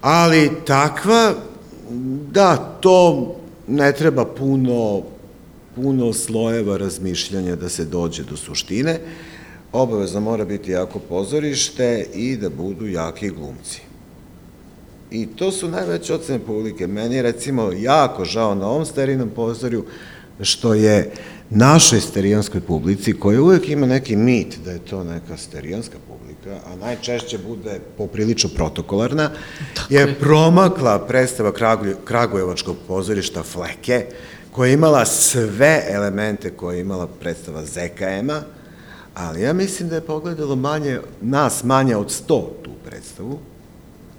[0.00, 1.34] ali takva
[2.32, 3.36] da to
[3.66, 5.02] ne treba puno
[5.74, 8.98] puno slojeva razmišljanja da se dođe do suštine.
[9.72, 13.80] Obavezno mora biti jako pozorište i da budu jaki glumci.
[15.10, 16.86] I to su najveće ocene publike.
[16.86, 19.84] Meni je recimo jako žao na ovom sterinom pozorju
[20.40, 21.10] što je
[21.50, 26.76] našoj sterijanskoj publici, koja uvek ima neki mit da je to neka sterijanska publika, a
[26.76, 29.30] najčešće bude poprilično protokolarna,
[29.74, 31.52] Tako je, promakla predstava
[32.04, 34.06] Kragujevačkog pozorišta Fleke,
[34.52, 38.42] koja je imala sve elemente koje je imala predstava ZKM-a,
[39.14, 42.24] Ali ja mislim da je pogledalo manje, nas manje od 100
[42.62, 43.38] tu predstavu,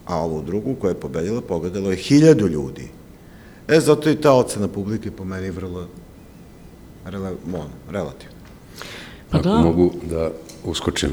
[0.05, 2.89] a ovu drugu koja je pobedila pogledalo je hiljadu ljudi.
[3.67, 5.87] E, zato i ta ocena publike po meni vrlo
[7.05, 8.41] rele, mon, relativna.
[9.29, 9.55] Pa Ako da.
[9.55, 10.31] mogu da
[10.63, 11.09] uskočim,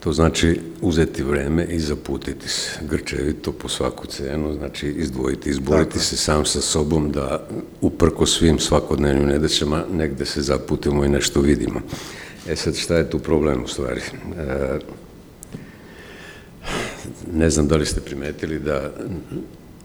[0.00, 6.04] to znači uzeti vreme i zaputiti se grčevito po svaku cenu, znači izdvojiti, izboriti Tako
[6.04, 7.46] se sam sa sobom da
[7.80, 11.80] uprko svim svakodnevnim nedaćama negde se zaputimo i nešto vidimo.
[12.48, 14.00] E sad, šta je tu problem u stvari?
[14.38, 14.78] E,
[17.32, 18.90] ne znam da li ste primetili da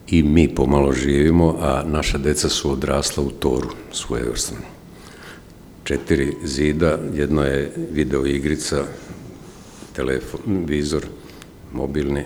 [0.07, 4.76] i mi pomalo živimo, a naša deca su odrasla u toru svojevrsnom
[5.87, 8.83] četiri zida, jedno je video igrica,
[9.95, 11.05] telefon, vizor,
[11.73, 12.25] mobilni e,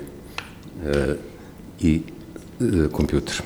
[1.82, 2.02] i
[2.60, 3.42] e, kompjuter.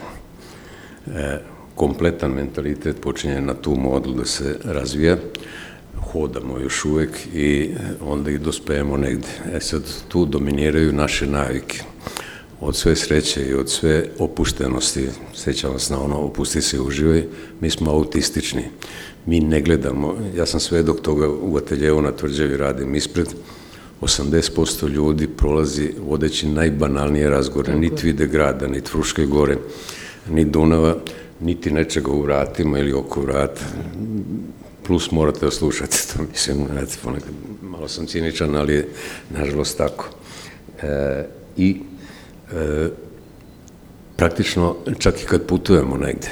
[1.08, 1.40] E,
[1.76, 5.18] kompletan mentalitet počinje na tu modlu da se razvija,
[6.12, 7.70] hodamo još uvek i
[8.02, 9.28] onda i dospejemo negde.
[9.54, 11.84] E sad, tu dominiraju naše navike.
[12.62, 17.24] Od sve sreće i od sve opuštenosti, sećam vas na ono opusti se i uživaj,
[17.60, 18.64] mi smo autistični.
[19.26, 23.28] Mi ne gledamo, ja sam svedok toga u ateljevu na tvrđavi radim ispred,
[24.02, 29.58] 80% ljudi prolazi vodeći najbanalnije razgovore, niti vide grada, niti Fruške gore,
[30.30, 30.96] ni Dunava,
[31.40, 33.62] niti nečega u vratima ili oko vrata.
[34.84, 38.88] Plus morate slušate to, mislim, znate, ponekad malo sam ciničan, ali je
[39.30, 40.10] nažalost tako.
[40.82, 41.26] E,
[41.58, 41.78] I
[42.54, 42.90] e,
[44.16, 46.30] praktično, čak i kad putujemo negde,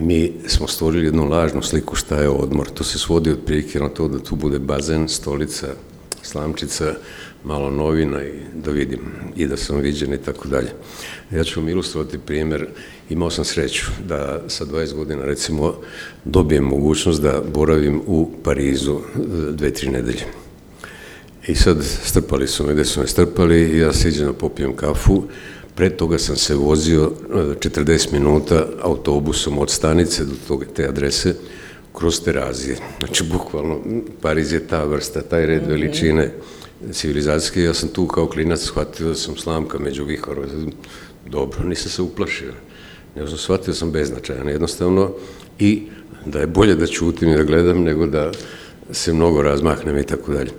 [0.00, 2.68] mi smo stvorili jednu lažnu sliku šta je odmor.
[2.68, 5.66] To se svodi od prilike na to da tu bude bazen, stolica,
[6.22, 6.94] slamčica,
[7.44, 9.00] malo novina i da vidim
[9.36, 10.70] i da sam viđen i tako dalje.
[11.30, 12.66] Ja ću vam ilustrovati primjer.
[13.10, 15.74] Imao sam sreću da sa 20 godina recimo
[16.24, 19.18] dobijem mogućnost da boravim u Parizu e,
[19.52, 20.24] dve, tri nedelje.
[21.48, 25.22] I sad strpali su me gde su me strpali i ja siđem da popijem kafu.
[25.76, 31.34] Pre toga sam se vozio e, 40 minuta autobusom od stanice do toga, te adrese
[31.92, 32.76] kroz terazije.
[32.98, 33.80] Znači, bukvalno,
[34.20, 36.32] Pariz je ta vrsta, taj red veličine
[36.92, 37.62] civilizacijske.
[37.62, 40.46] Ja sam tu kao klinac shvatio da sam slamka među vihorova.
[41.26, 42.52] Dobro, nisam se uplašio.
[43.16, 45.12] Nego sam shvatio da sam beznačajan jednostavno
[45.58, 45.82] i
[46.26, 48.32] da je bolje da ćutim i da gledam nego da
[48.90, 50.50] se mnogo razmahnem i tako dalje.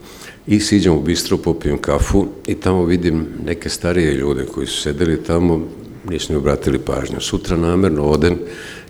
[0.48, 5.24] I siđem u bistro, popijem kafu i tamo vidim neke starije ljude koji su sedeli
[5.24, 5.68] tamo,
[6.10, 7.22] nisu mi obratili pažnju.
[7.22, 8.40] Sutra namerno odem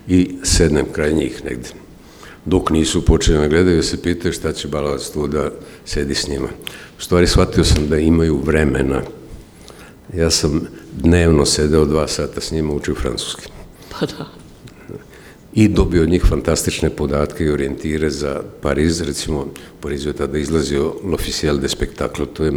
[0.08, 1.68] i sednem kraj njih negde.
[2.44, 5.50] Dok nisu počeli da gledaju, se pitaju šta će balavac tu da
[5.84, 6.48] sedi s njima.
[6.98, 9.02] U stvari, shvatio sam da imaju vremena.
[10.14, 10.60] Ja sam
[10.92, 13.42] dnevno sedeo dva sata s njima, učio francuski
[13.90, 14.47] Pa da.
[15.58, 20.38] I dobio od njih fantastične podatke i orijentire za Pariz, recimo u Parizu je tada
[20.38, 22.52] izlazio L'Officiel de Spectacle, to je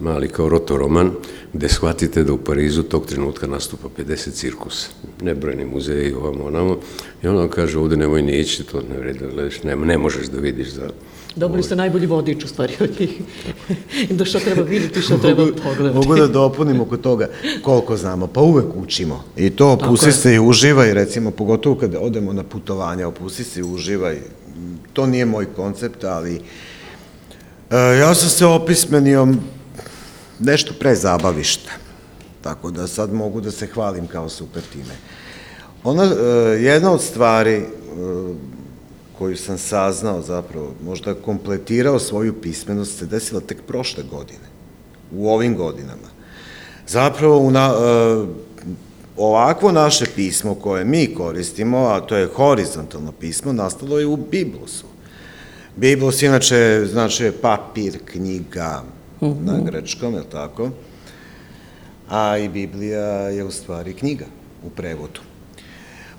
[0.00, 1.10] mali kao rotoroman,
[1.52, 4.88] gde shvatite da u Parizu tog trenutka nastupa 50 cirkusa,
[5.22, 6.78] nebrojni muzeji, ovamo, onamo,
[7.22, 10.26] i on vam kaže, ovde nemoj ni ići, to ne vredi da ne, ne možeš
[10.26, 10.90] da vidiš za...
[11.36, 13.20] Dobili ste najbolji vodič u stvari od njih.
[14.18, 15.96] da šta treba vidjeti, šta treba pogledati.
[15.96, 17.28] Mogu da dopunim oko toga
[17.62, 19.24] koliko znamo, pa uvek učimo.
[19.36, 23.62] I to opusti se i uživaj, recimo, pogotovo kada odemo na putovanja, opusti se i
[23.62, 24.18] uživaj.
[24.92, 26.40] To nije moj koncept, ali
[27.70, 29.28] e, ja sam se opismenio
[30.38, 31.70] nešto pre zabavišta.
[32.40, 34.94] Tako da sad mogu da se hvalim kao super time.
[35.84, 36.08] Ona, e,
[36.62, 37.64] jedna od stvari e,
[39.18, 44.48] koju sam saznao zapravo, možda kompletirao svoju pismenost, se desila tek prošle godine,
[45.12, 46.08] u ovim godinama.
[46.86, 48.26] Zapravo, u na, e,
[49.16, 54.86] ovakvo naše pismo koje mi koristimo, a to je horizontalno pismo, nastalo je u Biblusu.
[55.76, 58.82] Biblus inače znači papir, knjiga
[59.20, 60.70] na grečkom, je li tako?
[62.08, 64.24] A i Biblija je u stvari knjiga
[64.66, 65.20] u prevodu.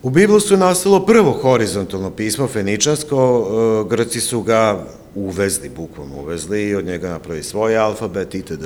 [0.06, 4.86] U Biblusu je nastalo prvo horizontalno pismo, feničansko, e, Grci su ga
[5.16, 8.64] uvezli, bukvalno uvezli i od njega napravili svoj alfabet itd.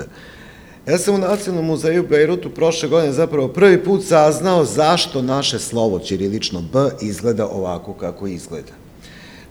[0.87, 5.99] Ja sam u Nacionalnom muzeju Bejrutu prošle godine zapravo prvi put saznao zašto naše slovo
[5.99, 8.73] ćirilično B izgleda ovako kako izgleda.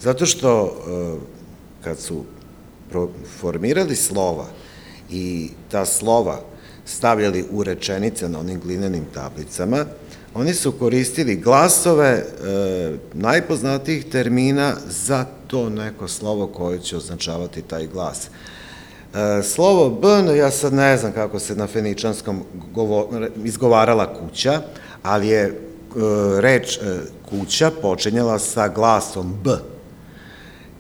[0.01, 0.71] Zato što e,
[1.85, 2.25] kad su
[3.41, 4.47] formirali slova
[5.11, 6.41] i ta slova
[6.85, 9.85] stavljali u rečenice na onim glinenim tablicama,
[10.35, 12.25] oni su koristili glasove e,
[13.15, 18.27] najpoznatijih termina za to neko slovo koje će označavati taj glas.
[18.27, 22.43] E, slovo B, ja sad ne znam kako se na feničanskom
[23.45, 24.63] izgovarala kuća,
[25.03, 25.53] ali je e,
[26.41, 26.81] reč e,
[27.31, 29.51] kuća počinjala sa glasom B.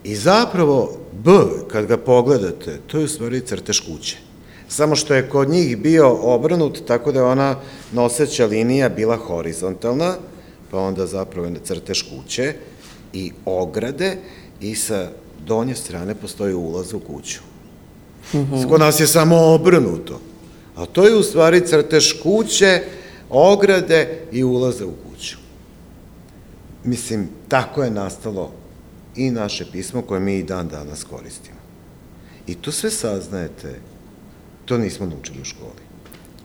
[0.04, 1.30] I zapravo B,
[1.70, 4.27] kad ga pogledate, to je u stvari crtež kuće.
[4.68, 7.56] Samo što je kod njih bio obrnut, tako da je ona
[7.92, 10.14] noseća linija bila horizontalna,
[10.70, 12.54] pa onda zapravo je crtež kuće
[13.12, 14.16] i ograde
[14.60, 15.10] i sa
[15.46, 17.40] donje strane postoji ulaz u kuću.
[18.68, 20.20] Kod nas je samo obrnuto.
[20.76, 22.82] A to je u stvari crtež kuće,
[23.30, 25.36] ograde i ulaze u kuću.
[26.84, 28.52] Mislim, tako je nastalo
[29.16, 31.58] i naše pismo koje mi i dan danas koristimo.
[32.46, 33.80] I to sve saznajete,
[34.68, 35.88] to nismo naučili u školi.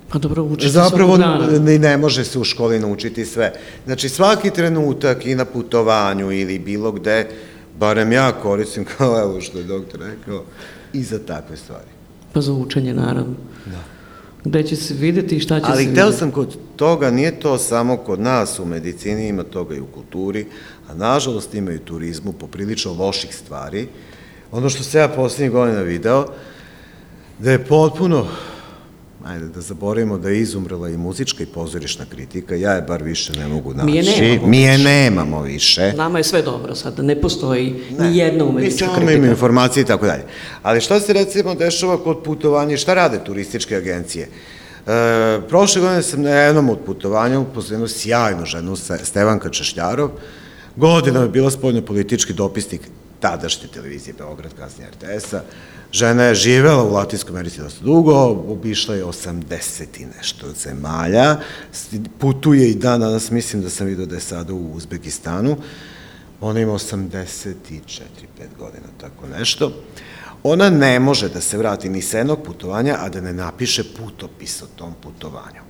[0.09, 1.59] Pa dobro, učite Zapravo svakog dana.
[1.59, 3.53] ni ne može se u školi naučiti sve.
[3.86, 7.28] Znači svaki trenutak i na putovanju ili bilo gde,
[7.80, 10.43] barem ja koristim kao evo što je doktor rekao,
[10.93, 11.89] i za takve stvari.
[12.34, 13.36] Pa za učenje, naravno.
[13.65, 13.84] Da.
[14.43, 16.19] Gde će se videti i šta će Ali se hteo videti.
[16.19, 20.45] sam kod toga, nije to samo kod nas u medicini, ima toga i u kulturi,
[20.89, 23.88] a nažalost ima i u turizmu poprilično loših stvari.
[24.51, 26.26] Ono što se ja poslednjih godina video,
[27.44, 28.28] da je potpuno,
[29.26, 33.34] ajde da zaboravimo da je izumrela i muzička i pozorišna kritika, ja je bar više
[33.34, 33.86] ne mogu naći.
[33.86, 35.94] Mi je nemamo Mi je nemamo više.
[35.94, 39.14] Nama je sve dobro sad, ne postoji ni jedna Mi umetnička samo kritika.
[39.14, 40.24] imamo informacije i tako dalje.
[40.62, 44.28] Ali šta se recimo dešava kod putovanja šta rade turističke agencije?
[44.88, 50.10] E, prošle godine sam na jednom od putovanja upoznao jednu sjajnu ženu, Stevanka Češljarov.
[50.76, 52.82] Godina je bila spoljno-politički dopisnik
[53.24, 55.41] tadašnje televizije Beograd, kasnije RTS-a.
[55.91, 58.13] Žena je živela u Latinskoj Americi dosta dugo,
[58.47, 59.43] obišla je 80
[59.95, 61.38] i nešto zemalja,
[61.71, 61.88] s-
[62.19, 65.57] putuje i dan danas, mislim da sam vidio da je sada u Uzbekistanu.
[66.41, 67.55] Ona ima 84-5
[68.59, 69.71] godina, tako nešto.
[70.43, 74.61] Ona ne može da se vrati ni sa jednog putovanja, a da ne napiše putopis
[74.61, 75.61] o tom putovanju.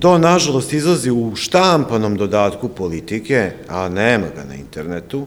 [0.00, 5.26] To, nažalost, izlazi u štampanom dodatku politike, a nema ga na internetu.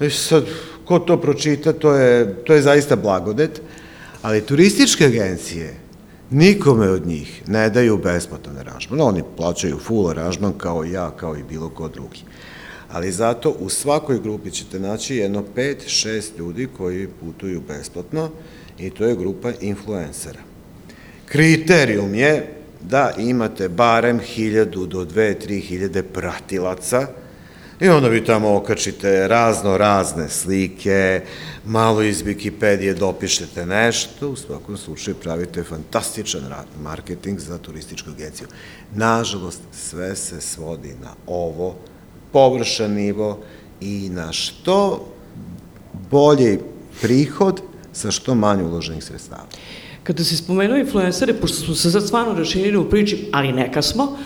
[0.00, 0.44] I sad,
[0.84, 3.60] ko to pročita, to je, to je zaista blagodet,
[4.22, 5.74] ali turističke agencije
[6.30, 9.00] nikome od njih ne daju besplatan aranžman.
[9.00, 12.20] Oni plaćaju full aranžman kao ja, kao i bilo ko drugi.
[12.92, 18.30] Ali zato u svakoj grupi ćete naći jedno 5-6 ljudi koji putuju besplatno
[18.78, 20.40] i to je grupa influencera.
[21.26, 27.06] Kriterijum je da imate barem 1000 do 2-3 hiljade pratilaca
[27.80, 31.20] i onda vi tamo okačite razno razne slike,
[31.66, 38.48] malo iz Wikipedije dopišete nešto, u svakom slučaju pravite fantastičan rad, marketing za turističku agenciju.
[38.94, 41.74] Nažalost, sve se svodi na ovo,
[42.32, 43.38] površan nivo
[43.80, 45.06] i na što
[46.10, 46.58] bolji
[47.00, 47.60] prihod
[47.92, 49.46] sa što manje uloženih sredstava.
[50.02, 54.04] Kada si spomenuo influencere, pošto smo se sad stvarno raširili u priči, ali neka smo,
[54.04, 54.16] uh,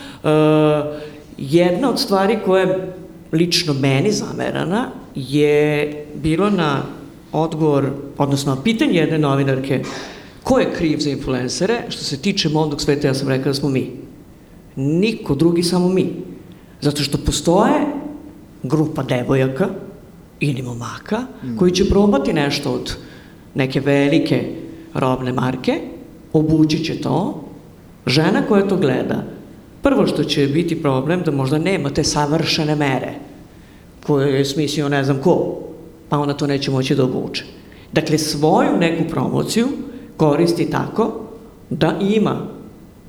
[1.37, 2.93] jedna od stvari koja
[3.31, 6.83] lično meni zamerana je bilo na
[7.31, 9.83] odgovor, odnosno na pitanje jedne novinarke
[10.43, 13.69] ko je kriv za influencere, što se tiče modnog sveta, ja sam rekla da smo
[13.69, 13.91] mi.
[14.75, 16.13] Niko drugi, samo mi.
[16.81, 17.85] Zato što postoje
[18.63, 19.69] grupa devojaka
[20.39, 21.25] ili momaka
[21.59, 22.95] koji će probati nešto od
[23.55, 24.55] neke velike
[24.93, 25.81] robne marke,
[26.33, 27.43] obući će to,
[28.05, 29.23] žena koja to gleda,
[29.81, 33.13] prvo što će biti problem da možda nema te savršene mere
[34.03, 35.57] koje je smislio ne znam ko,
[36.09, 37.43] pa ona to neće moći da obuče.
[37.93, 39.67] Dakle, svoju neku promociju
[40.17, 41.11] koristi tako
[41.69, 42.47] da ima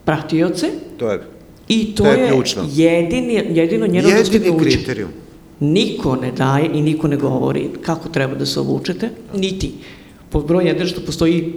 [0.05, 0.67] pratioce
[0.97, 1.23] To je
[1.69, 2.63] i to, To je je, ključno.
[2.73, 5.11] jedini, jedino njeno jedini kriterijum.
[5.61, 9.73] Niko ne daje i niko ne govori kako treba da se obučete, niti.
[10.31, 11.53] Pod broj jedan što postoji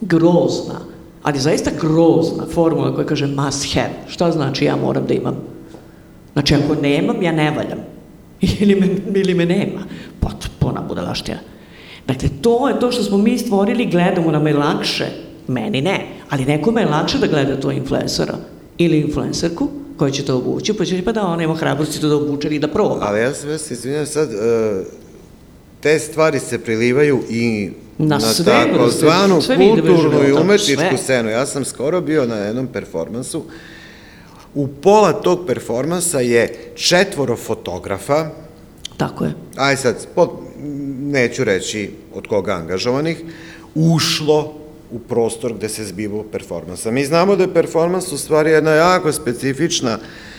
[0.00, 0.80] grozna,
[1.24, 3.94] ali zaista grozna formula koja kaže must have.
[4.08, 5.36] Šta znači ja moram da imam?
[6.32, 7.78] Znači ako nemam, ja ne valjam.
[8.60, 9.80] Ili me, ili me nema.
[10.20, 11.38] Potpuna budalaština.
[12.06, 15.06] Dakle, to je to što smo mi stvorili, gledamo nam je lakše,
[15.48, 18.34] meni ne, ali nekome je lakše da gleda to influencera
[18.78, 22.16] ili influencerku koja će to obući, pa će pa da, ona ima hrabrosti to da
[22.16, 22.98] obuče ili da proba.
[23.00, 24.84] Ali ja se vas izvinjam sad, e,
[25.80, 31.30] te stvari se prilivaju i Na na, sve takozvanu sve kulturnu i umetničku scenu.
[31.30, 33.44] Ja sam skoro bio na jednom performansu.
[34.54, 38.30] U pola tog performansa je četvoro fotografa,
[38.96, 39.34] Tako je.
[39.56, 40.30] aj sad, pod,
[41.00, 43.24] neću reći od koga angažovanih,
[43.74, 44.54] ušlo
[44.90, 46.86] u prostor gde se zbivao performans.
[46.86, 50.33] A mi znamo da je performans u stvari jedna jako specifična mm,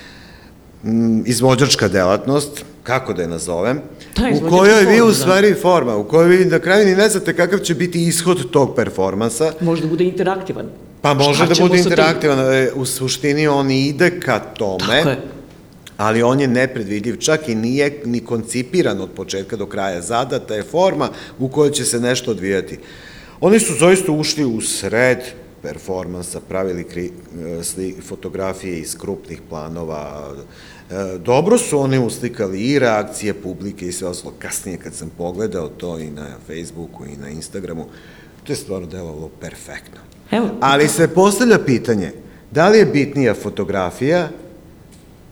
[1.25, 2.49] izvođačka delatnost,
[2.83, 3.79] kako da je nazovem,
[4.15, 5.13] Da, u kojoj vi u da.
[5.13, 8.75] stvari forma, u kojoj vi na kraju ni ne znate kakav će biti ishod tog
[8.75, 10.65] performansa, Može da bude interaktivan.
[11.01, 15.17] pa može da bude interaktivan, e, u suštini on ide ka tome, Tako je.
[15.97, 20.01] ali on je nepredvidljiv, čak i nije ni koncipiran od početka do kraja.
[20.01, 21.09] Zadata je forma
[21.39, 22.79] u kojoj će se nešto odvijati.
[23.41, 25.17] Oni su zaista ušli u sred
[25.61, 27.11] performansa, pravili kri,
[27.59, 30.33] e, sli, fotografije iz krupnih planova.
[30.91, 34.33] E, dobro su oni uslikali i reakcije publike i sve ostalo.
[34.39, 37.85] Kasnije kad sam pogledao to i na Facebooku i na Instagramu,
[38.43, 39.99] to je stvarno delovalo perfektno.
[40.31, 42.11] Evo, Ali se postavlja pitanje,
[42.51, 44.29] da li je bitnija fotografija,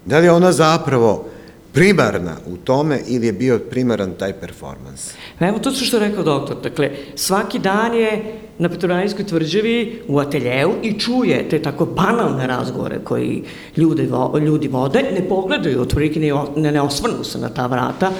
[0.06, 1.26] da li je ona zapravo
[1.74, 5.12] primarna u tome ili je bio primaran taj performans?
[5.40, 6.62] Evo, to su što je rekao doktor.
[6.64, 13.00] Dakle, svaki dan je na Petrovaradinskoj tvrđavi u ateljevu i čuje te tako banalne razgovore
[13.04, 13.44] koji
[13.78, 18.12] ljudi, vo, ljudi vode, ne pogledaju, otvoriki ne, ne, ne osvrnu se na ta vrata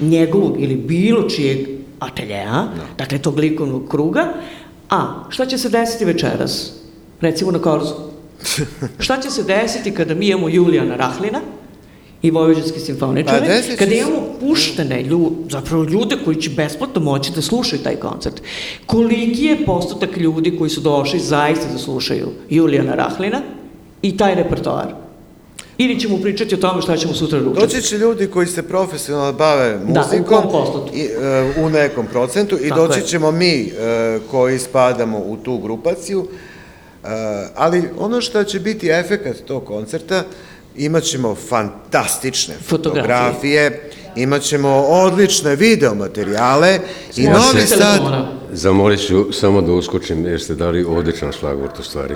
[0.00, 1.68] njegovog ili bilo čijeg
[1.98, 2.82] ateljeja, no.
[2.98, 4.32] dakle tog likovnog kruga,
[4.90, 6.72] a šta će se desiti večeras?
[7.20, 7.94] Recimo na Korzu.
[8.98, 11.40] šta će se desiti kada mi imamo Julijana Rahlina,
[12.22, 17.42] i vojvođanski simfoničari, Pa, kada imamo puštene ljude, zapravo ljude koji će besplatno moći da
[17.42, 18.42] slušaju taj koncert.
[18.86, 23.42] Koliki je postotak ljudi koji su došli zaista da slušaju Julijana Rahlina
[24.02, 24.94] i taj repertoar?
[25.78, 27.66] Ili ćemo pričati o tome šta ćemo sutra ručati?
[27.66, 30.96] Doći će ljudi koji se profesionalno bave Da, u muzikom kom postotku?
[30.96, 33.06] i, e, u nekom procentu i Tako doći je.
[33.06, 33.70] ćemo mi e,
[34.30, 36.26] koji spadamo u tu grupaciju,
[37.04, 37.08] e,
[37.54, 40.24] ali ono što će biti efekat tog koncerta,
[40.76, 43.02] imaćemo fantastične Fotografije.
[43.02, 46.78] fotografije, imaćemo odlične videomaterijale
[47.16, 48.00] i Ja Novi Sad...
[48.52, 52.14] Zamolit ću samo da uskočim jer ste dali odličan šlagvort u stvari.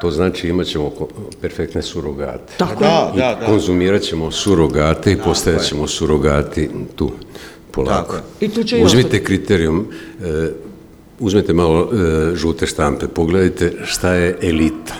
[0.00, 0.92] To znači imat ćemo
[1.40, 2.52] perfektne surogate.
[2.56, 3.20] Tako Da, je.
[3.20, 3.46] da, da.
[3.46, 7.12] Konzumirat ćemo surogate i postajat ćemo surogati tu
[7.70, 8.16] polako.
[8.40, 9.86] I tu će i Uzmite kriterijum,
[10.24, 10.50] e,
[11.18, 14.94] uzmite malo e, žute štampe, pogledajte šta je elita.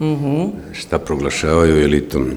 [0.00, 0.44] Mhm.
[0.72, 2.30] Šta proglašavaju elitom.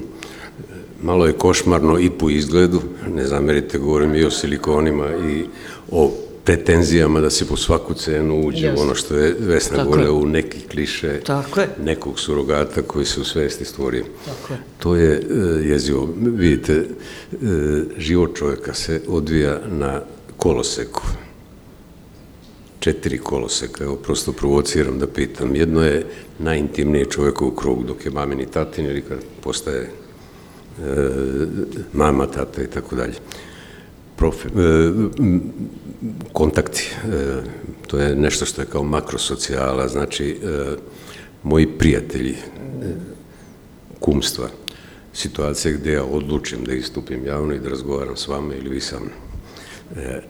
[1.02, 2.80] Malo je košmarno i po izgledu,
[3.14, 5.44] ne zamerite, govorim i o silikonima i
[5.90, 6.10] o
[6.44, 10.26] pretenzijama da se po svaku cenu uđe u ono što je Vesna Tako govorila u
[10.26, 11.68] neki kliše Tako je.
[11.84, 14.04] nekog surogata koji se u svesti stvorio.
[14.24, 14.58] Tako je.
[14.78, 15.22] To je e,
[15.68, 16.08] jezivo.
[16.20, 16.86] Vidite, e,
[17.98, 20.00] život čovjeka se odvija na
[20.36, 21.02] koloseku.
[22.84, 25.56] Četiri koloseka, evo prosto provociram da pitam.
[25.56, 26.06] Jedno je
[26.38, 29.90] najintimniji čovjekov krug, dok je mamin i tatin ili kad postaje e,
[31.92, 33.14] mama, tata i tako dalje.
[34.16, 34.50] Profi, e,
[36.32, 37.42] kontakti, e,
[37.86, 40.76] to je nešto što je kao makrosocijala, znači e,
[41.42, 42.36] moji prijatelji, e,
[44.00, 44.48] kumstva,
[45.12, 49.00] situacije gdje ja odlučim da istupim javno i da razgovaram s vama ili vi sa
[49.00, 49.23] mnom.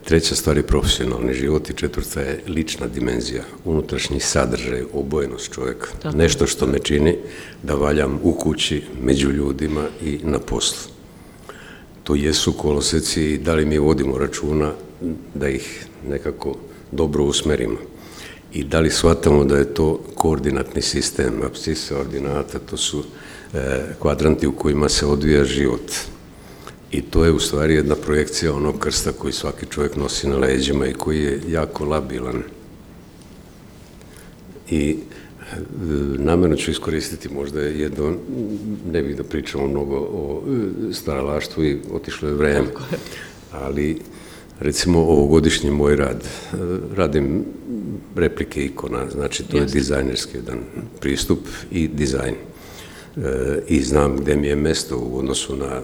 [0.04, 5.86] Treća stvar je profesionalni život i četvrta je lična dimenzija, unutrašnji sadržaj, obojenost čovjeka.
[6.02, 6.16] Tako.
[6.16, 7.16] Nešto što me čini
[7.62, 10.92] da valjam u kući, među ljudima i na poslu.
[12.02, 14.72] To jesu koloseci i da li mi vodimo računa
[15.34, 16.56] da ih nekako
[16.92, 17.78] dobro usmerimo.
[18.52, 23.04] I da li shvatamo da je to koordinatni sistem, abscisa, ordinata, to su
[23.54, 25.92] e, kvadranti u kojima se odvija život.
[26.94, 30.86] I to je u stvari jedna projekcija onog krsta koji svaki čovjek nosi na leđima
[30.86, 32.42] i koji je jako labilan.
[34.70, 35.56] I e,
[36.18, 38.14] namjerno ću iskoristiti možda jedno,
[38.92, 40.42] ne bih da pričamo mnogo o
[40.90, 42.66] e, staralaštvu i otišlo je vreme,
[43.52, 44.00] ali
[44.60, 46.56] recimo ovogodišnji moj rad, e,
[46.94, 47.44] radim
[48.16, 50.58] replike ikona, znači to je dizajnerski jedan
[51.00, 51.38] pristup
[51.70, 52.34] i dizajn.
[52.34, 55.80] E, I znam gde mi je mesto u odnosu na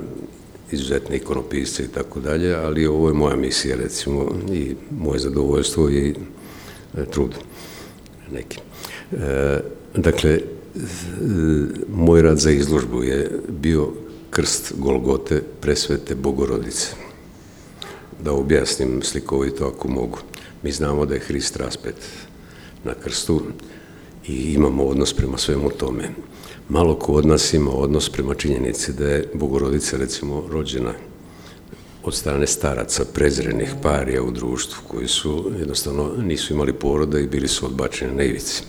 [0.72, 6.14] izuzetne ikonopisce i tako dalje, ali ovo je moja misija recimo i moje zadovoljstvo i
[6.98, 7.34] e, trud
[8.32, 8.58] neki.
[9.12, 9.60] E,
[9.94, 10.40] dakle,
[11.88, 13.92] moj rad za izložbu je bio
[14.30, 16.86] krst Golgote presvete Bogorodice.
[18.24, 20.18] Da objasnim slikovito ako mogu.
[20.62, 21.94] Mi znamo da je Hrist raspet
[22.84, 23.42] na krstu
[24.26, 26.10] i imamo odnos prema svemu tome.
[26.70, 30.92] Malo ko od nas ima odnos prema činjenici da je Bogorodica recimo rođena
[32.02, 37.48] od strane staraca prezrenih parija u društvu koji su jednostavno nisu imali poroda i bili
[37.48, 38.62] su odbačeni na ivici.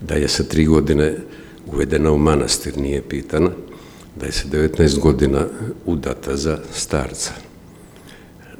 [0.00, 1.16] Da je sa tri godine
[1.66, 3.50] uvedena u manastir, nije pitana,
[4.16, 5.46] da je sa 19 godina
[5.86, 7.32] udata za starca,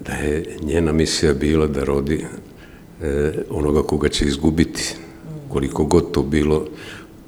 [0.06, 2.24] da je njena misija bila da rodi
[3.02, 4.94] e, onoga koga će izgubiti.
[5.48, 6.66] Koliko god to bilo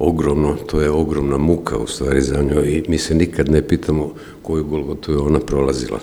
[0.03, 4.15] ogromno, to je ogromna muka u stvari za njoj i mi se nikad ne pitamo
[4.43, 6.01] koju Golgotu je ona prolazila.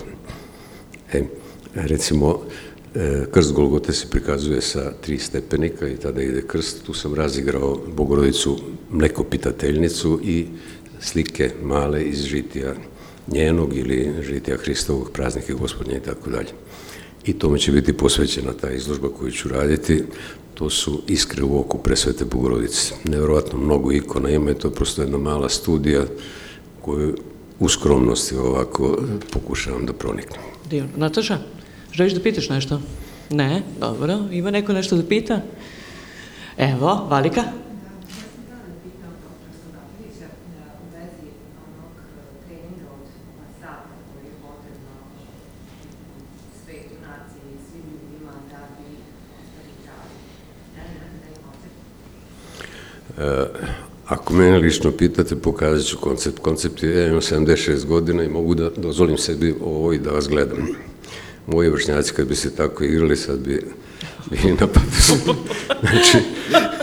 [1.12, 1.22] E,
[1.74, 2.40] recimo,
[2.94, 6.82] e, krst Golgote se prikazuje sa tri stepenika i tada ide krst.
[6.86, 8.58] Tu sam razigrao Bogorodicu
[8.90, 10.46] mlekopitateljnicu i
[11.00, 12.74] slike male iz žitija
[13.28, 16.50] njenog ili žitija Hristovog, praznike gospodnje i tako dalje.
[17.24, 20.04] I tome će biti posvećena ta izložba koju ću raditi.
[20.54, 22.94] To su iskre u oku presvete Bogorodice.
[23.04, 26.02] Nevjerovatno mnogo ikona ima i to prosto jedna mala studija
[26.80, 27.16] koju
[27.58, 28.98] u skromnosti ovako
[29.32, 30.40] pokušavam da proniknem.
[30.70, 30.84] Dio.
[30.96, 31.38] Nataša,
[31.92, 32.80] želiš da pitaš nešto?
[33.30, 33.62] Ne?
[33.80, 34.18] Dobro.
[34.32, 35.42] Ima neko nešto da pita?
[36.56, 37.44] Evo, Valika?
[54.06, 56.38] Ako mene lično pitate, pokazat ću koncept.
[56.38, 60.28] Koncept je, ja imam 76 godina i mogu da dozvolim sebi ovo i da vas
[60.28, 60.68] gledam.
[61.46, 63.60] Moji vršnjaci kad bi se tako igrali, sad bi
[64.30, 65.14] bili na papisu.
[65.80, 66.18] Znači,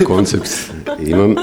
[0.04, 0.50] koncept
[1.00, 1.36] imam,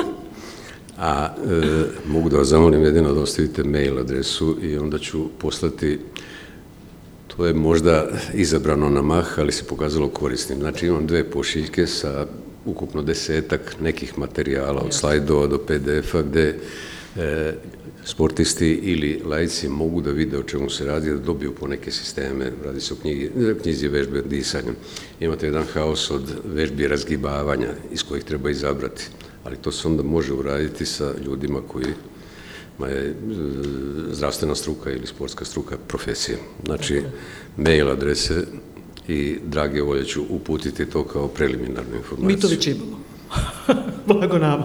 [0.99, 5.99] a e, mogu da vas zamolim jedino da ostavite mail adresu i onda ću poslati
[7.37, 10.59] To je možda izabrano na mah, ali se pokazalo korisnim.
[10.59, 12.27] Znači imam dve pošiljke sa
[12.65, 16.59] ukupno desetak nekih materijala, od slajdova do PDF-a, gde
[17.17, 17.55] e,
[18.05, 22.53] sportisti ili lajci mogu da vide o čemu se radi, da dobiju po neke sisteme,
[22.65, 23.31] radi se o knjigi,
[23.63, 24.73] knjizi vežbe disanja.
[25.21, 29.09] Imate jedan haos od vežbi razgibavanja iz kojih treba izabrati,
[29.45, 31.95] ali to se onda može uraditi sa ljudima koji
[32.79, 33.15] ma je
[34.11, 36.39] zdravstvena struka ili sportska struka profesija.
[36.65, 37.03] Znači,
[37.57, 38.47] mail adrese
[39.09, 42.27] i drage volje ću uputiti to kao preliminarnu informaciju.
[42.27, 42.99] Mi to već imamo.
[44.07, 44.65] Blago nama.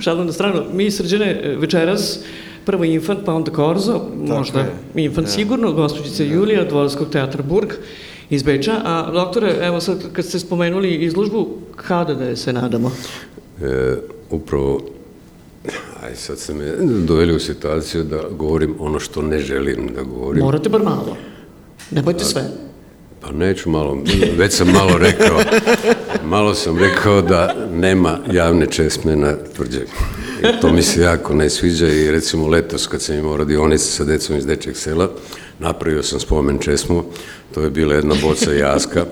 [0.00, 0.62] Šalom na stranu.
[0.72, 2.18] Mi srđene večeras
[2.64, 4.72] prvo Infant, pa onda Korzo, možda je.
[5.04, 5.32] Infant Da.
[5.32, 7.72] sigurno, gospođica Julija, Dvorskog teatra Burg
[8.30, 8.72] iz Beča.
[8.84, 12.92] A doktore, evo sad kad ste spomenuli izložbu, kada da je se nadamo?
[13.62, 13.96] E,
[14.30, 14.80] upravo,
[16.02, 16.72] aj sad ste me
[17.06, 20.44] doveli u situaciju da govorim ono što ne želim da govorim.
[20.44, 21.16] Morate bar malo.
[21.90, 22.71] Ne bojte sve.
[23.22, 23.98] Pa neću malo,
[24.36, 25.40] već sam malo rekao,
[26.24, 29.86] malo sam rekao da nema javne česme na tvrđavi.
[30.60, 34.36] To mi se jako ne sviđa i recimo letos kad sam imao radionice sa decom
[34.36, 35.10] iz Dečeg sela,
[35.58, 37.04] napravio sam spomen česmu,
[37.54, 39.04] to je bila jedna boca jaska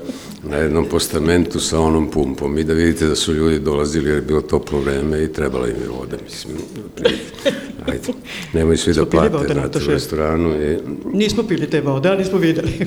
[0.43, 4.23] na jednom postamentu sa onom pumpom i da vidite da su ljudi dolazili jer je
[4.23, 6.57] bilo toplo vreme i trebala im je voda, mislim,
[7.87, 8.13] ajde,
[8.53, 10.79] nemoj svi da plate, znate, u restoranu i
[11.13, 12.87] Nismo pili te vode, ali smo videli.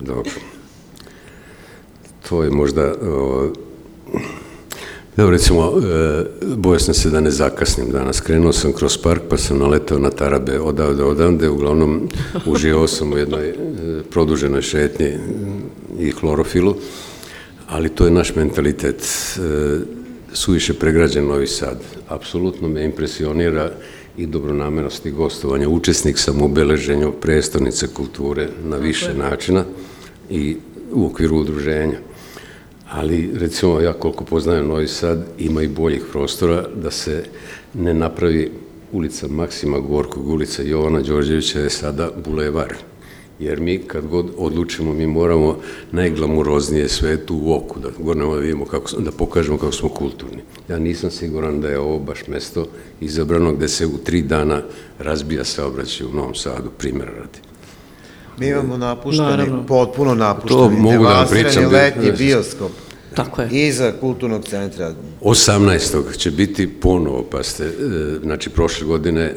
[0.00, 0.30] Dobro.
[2.28, 2.94] To je možda...
[3.02, 3.52] O,
[5.16, 6.24] Evo recimo, e,
[6.56, 8.20] bojao sam se da ne zakasnim danas.
[8.20, 11.48] Krenuo sam kroz park pa sam naletao na tarabe odavde odavde.
[11.48, 12.08] Uglavnom
[12.46, 13.54] uživao sam u jednoj e,
[14.10, 15.14] produženoj šetnji
[15.98, 16.74] i hlorofilu,
[17.68, 19.02] ali to je naš mentalitet.
[19.02, 19.96] E,
[20.32, 21.80] suviše pregrađen Novi Sad.
[22.08, 23.70] Apsolutno me impresionira
[24.16, 25.66] i dobronamernost i gostovanje.
[25.66, 29.64] Učesnik sam u beleženju prestonice kulture na više načina
[30.30, 30.56] i
[30.92, 31.98] u okviru udruženja.
[32.90, 37.24] Ali, recimo, ja koliko poznajem Novi Sad, ima i boljih prostora da se
[37.74, 38.50] ne napravi
[38.92, 42.74] ulica Maksima Gorkog, ulica Jovana Đorđevića je sada bulevar.
[43.38, 45.58] Jer mi kad god odlučimo, mi moramo
[45.92, 50.38] najglamuroznije svetu u oku, da gornemo da vidimo kako, da pokažemo kako smo kulturni.
[50.68, 52.66] Ja nisam siguran da je ovo baš mesto
[53.00, 54.62] izabrano gde se u tri dana
[54.98, 57.38] razbija saobraćaj u Novom Sadu, primjera radi.
[58.38, 59.66] Mi imamo napušteni, Naravno.
[59.66, 62.70] potpuno To napušteni, mogu da devastirani pričam, letnji da- bioskop.
[63.14, 63.48] Tako je.
[63.50, 64.94] Iza kulturnog centra.
[65.22, 66.16] 18.
[66.16, 67.70] će biti ponovo, pa ste, e,
[68.22, 69.34] znači prošle godine, e,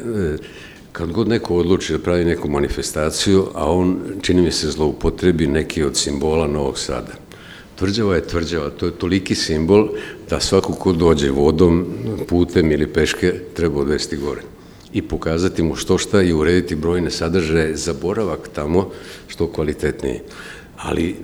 [0.92, 5.82] kad god neko odluči da pravi neku manifestaciju, a on, čini mi se, zloupotrebi neki
[5.84, 7.12] od simbola Novog Sada.
[7.76, 9.88] Tvrđava je tvrđava, to je toliki simbol
[10.30, 11.86] da svako ko dođe vodom,
[12.28, 14.42] putem ili peške treba odvesti gore
[14.92, 18.90] i pokazati mu što šta i urediti brojne sadržaje za boravak tamo
[19.28, 20.20] što kvalitetniji.
[20.76, 21.16] Ali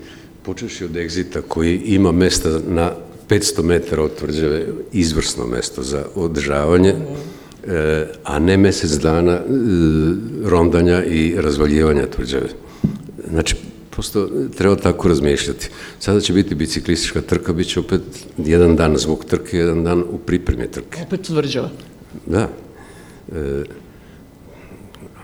[0.43, 2.91] počeši od egzita koji ima mesta na
[3.29, 6.95] 500 metara od tvrđave, izvrsno mesto za održavanje, e,
[8.23, 9.41] a ne mesec dana e,
[10.43, 12.49] rondanja i razvaljivanja tvrđave.
[13.29, 13.55] Znači,
[13.89, 15.69] prosto treba tako razmišljati.
[15.99, 18.01] Sada će biti biciklistička trka, bit će opet
[18.37, 21.01] jedan dan zbog trke, jedan dan u pripremi trke.
[21.07, 21.69] Opet tvrđava.
[22.25, 22.49] Da.
[23.35, 23.63] E,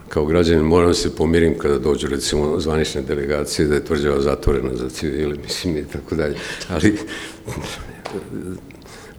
[0.09, 4.75] kao građanin moram da se pomirim kada dođu recimo zvanične delegacije da je tvrđava zatvorena
[4.75, 6.35] za civile, mislim i tako dalje.
[6.69, 6.97] Ali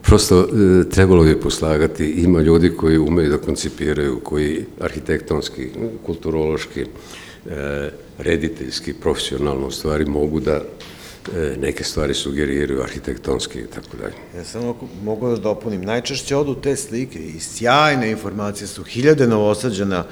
[0.07, 5.69] prosto e, trebalo bi poslagati, ima ljudi koji umeju da koncipiraju, koji arhitektonski,
[6.07, 13.97] kulturološki, e, rediteljski, profesionalno u stvari mogu da e, neke stvari sugeriraju arhitektonski i tako
[13.97, 14.15] dalje.
[14.37, 20.05] Ja samo mogu da dopunim, najčešće odu te slike i sjajne informacije su hiljade novosađana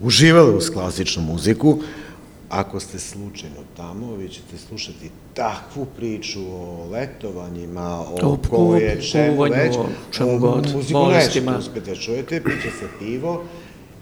[0.00, 1.78] uživali uz klasičnu muziku.
[2.48, 9.42] Ako ste slučajno tamo, vi ćete slušati takvu priču o letovanjima, o O koje, čemu
[9.42, 9.76] već.
[9.76, 11.52] o čemu god, Muziku bolestima.
[11.52, 13.44] nećete uspete čujete, piće se pivo.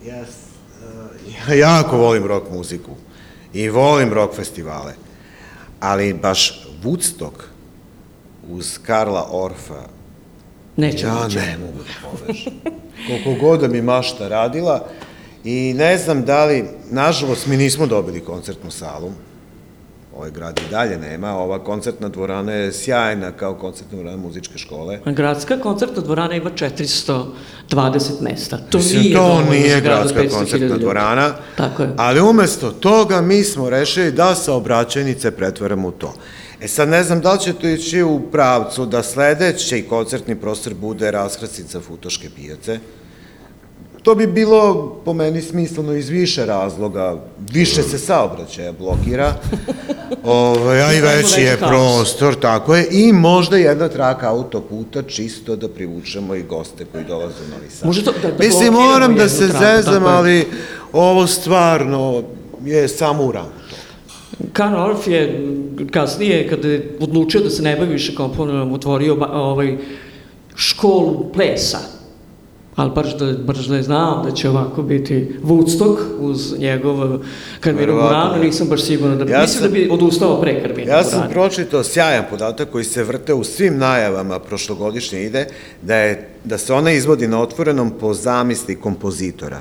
[0.07, 2.91] Ja, uh, ja jako volim rock muziku
[3.53, 4.93] i volim rock festivale,
[5.81, 7.33] ali baš Woodstock
[8.51, 9.83] uz Karla Orfa
[10.77, 12.53] Neće ja ne mogu da povežem.
[13.07, 14.87] Koliko god da mi mašta radila
[15.47, 19.11] i ne znam da li, nažalost, mi nismo dobili koncertnu salu,
[20.17, 24.99] ovaj grad i dalje nema, ova koncertna dvorana je sjajna kao koncertna dvorana muzičke škole.
[25.07, 28.59] Gradska koncertna dvorana ima 420 mesta.
[28.71, 31.95] To Mislim, nije to nije gradska 500.000 koncertna dvorana, Tako je.
[31.97, 36.15] ali umesto toga mi smo rešili da saobraćajnice pretvaramo u to.
[36.61, 40.75] E sad ne znam da li će to ići u pravcu da sledeći koncertni prostor
[40.75, 42.79] bude raskrastica Futoške pijace.
[44.07, 44.75] To bi bilo
[45.05, 47.17] po meni smisleno iz više razloga.
[47.53, 49.35] Više se saobraćaja blokira,
[50.25, 51.69] ovaj, a i veći je haos.
[51.71, 57.35] prostor, tako je, i možda jedna traka autoputa čisto da privučemo i goste koji dolaze
[57.47, 57.87] u Novi Sad.
[57.87, 60.47] Može to da- da Mislim, moram da se traku, zezam, ali
[60.93, 62.23] ovo stvarno
[62.65, 63.51] je samo u rangu.
[64.53, 65.47] Karl Orff je
[65.91, 69.77] kasnije, kada je odlučio da se ne bavi više komponovanjem, otvorio ovaj,
[70.55, 71.96] školu plesa.
[72.77, 77.19] Ali baš da, baš da je znao da će ovako biti Woodstock uz njegov
[77.61, 78.45] Karminu Verovatno, Buranu, ne.
[78.45, 81.13] nisam baš siguran da bi, Ja mislim sam- da bi odustao pre Karmina Ja sam
[81.13, 81.33] Burana.
[81.33, 85.47] pročitao sjajan podatak koji se vrte u svim najavama prošlogodišnje ide,
[85.83, 89.61] da, je, da se ona izvodi na otvorenom po zamisli kompozitora.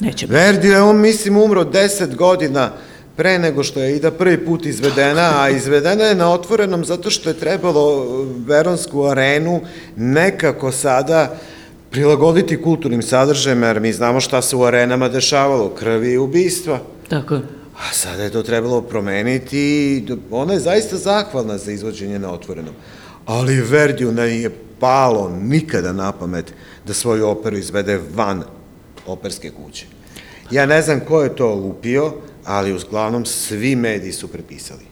[0.00, 0.34] Neće biti.
[0.34, 2.70] Verdi je, on mislim umro 10 godina
[3.16, 7.28] pre nego što je Ida prvi put izvedena, a izvedena je na otvorenom zato što
[7.30, 8.06] je trebalo
[8.38, 9.60] Veronsku arenu
[9.96, 11.36] nekako sada
[11.94, 16.78] prilagoditi kulturnim sadržajima, jer mi znamo šta se u arenama dešavalo, krvi i ubistva.
[17.08, 17.40] Tako je.
[17.76, 22.74] A sada je to trebalo promeniti i ona je zaista zahvalna za izvođenje na otvorenom.
[23.26, 24.50] Ali Verdiju ne je
[24.80, 26.54] palo nikada na pamet
[26.86, 28.42] da svoju operu izvede van
[29.06, 29.86] operske kuće.
[30.50, 32.12] Ja ne znam ko je to lupio,
[32.44, 34.84] ali uglavnom svi mediji su prepisali.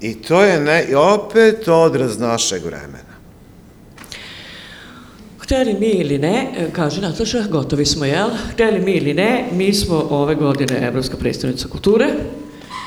[0.00, 3.13] I to je ne, opet odraz našeg vremena.
[5.44, 8.28] Hteli mi ili ne, e, kaže Nataša, gotovi smo, jel?
[8.52, 12.06] Hteli mi ili ne, mi smo ove godine Evropska predstavnica kulture,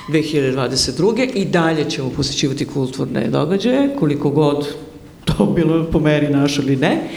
[0.09, 1.29] 2022.
[1.33, 4.67] i dalje ćemo posjećivati kulturne događaje, koliko god
[5.25, 7.09] to bilo po meri našo ili ne.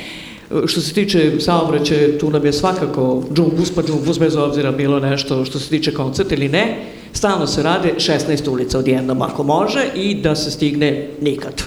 [0.67, 5.45] Što se tiče saobraćaja, tu nam je svakako džumbus, pa džumbus bez obzira bilo nešto
[5.45, 6.77] što se tiče koncerta ili ne.
[7.13, 11.63] Stalno se rade 16 ulica odjednom ako može i da se stigne nikad.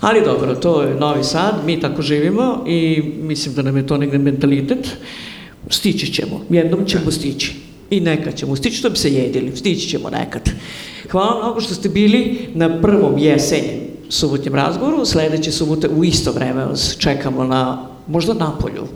[0.00, 3.96] Ali dobro, to je Novi Sad, mi tako živimo i mislim da nam je to
[3.96, 4.96] negde mentalitet.
[5.70, 7.56] Stići ćemo, jednom ćemo stići.
[7.90, 10.50] I nekad ćemo stići, to bi se jedili, stići ćemo nekad.
[11.10, 15.06] Hvala mnogo što ste bili na prvom jesenjem subotnjem razgovoru.
[15.06, 16.66] Sledeće subote u isto vreme
[16.98, 18.86] čekamo na možda Napolju.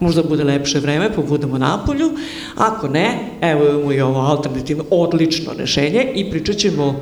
[0.00, 2.10] Možda bude lepše vreme, pa budemo na polju.
[2.56, 7.00] Ako ne, evo imamo i ovo alternativno, odlično rešenje i pričat ćemo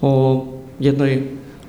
[0.00, 0.46] o
[0.80, 1.22] jednoj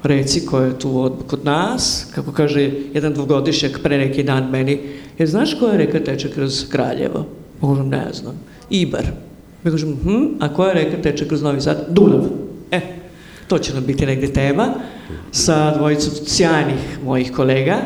[0.03, 4.79] reci koja je tu od, kod nas, kako kaže jedan dvogodišnjak pre neki dan meni,
[5.17, 7.25] jer znaš koja reka teče kroz Kraljevo?
[7.61, 8.39] Možem, ne znam.
[8.69, 9.05] Ibar.
[9.63, 11.85] Ja kažem, hm, a koja reka teče kroz Novi Sad?
[11.89, 12.21] Dunav.
[12.71, 12.81] E,
[13.47, 14.67] to će nam biti negde tema
[15.31, 17.77] sa dvojicom sjajnih mojih kolega,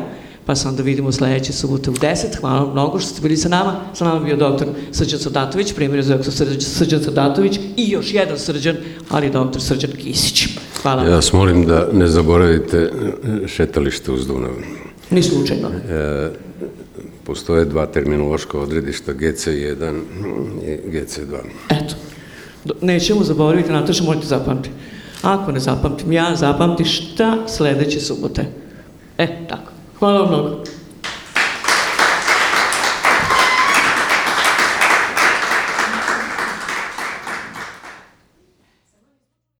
[0.46, 2.40] pa se onda vidimo sledeće subote u 10.
[2.40, 3.80] Hvala vam mnogo što ste bili sa nama.
[3.94, 8.38] Sa nama bio doktor Srđan Srdatović, primjer za doktor Srđan, Srđan Srdatović i još jedan
[8.38, 8.76] Srđan,
[9.08, 10.48] ali doktor Srđan Kisić.
[10.82, 11.02] Hvala.
[11.02, 12.90] Ja vas molim da ne zaboravite
[13.46, 14.50] šetalište uz Dunav.
[15.10, 15.68] Ni slučajno.
[15.68, 16.30] E,
[17.24, 20.00] postoje dva terminološka odredišta, GC1
[20.62, 21.36] i GC2.
[21.70, 21.94] Eto.
[22.80, 24.70] Nećemo zaboraviti, Nataša, možete zapamti.
[25.22, 28.44] Ako ne zapamtim ja, zapamti šta sledeće subote.
[29.18, 29.75] E, tako.
[29.98, 30.65] Hvala vam mnogo.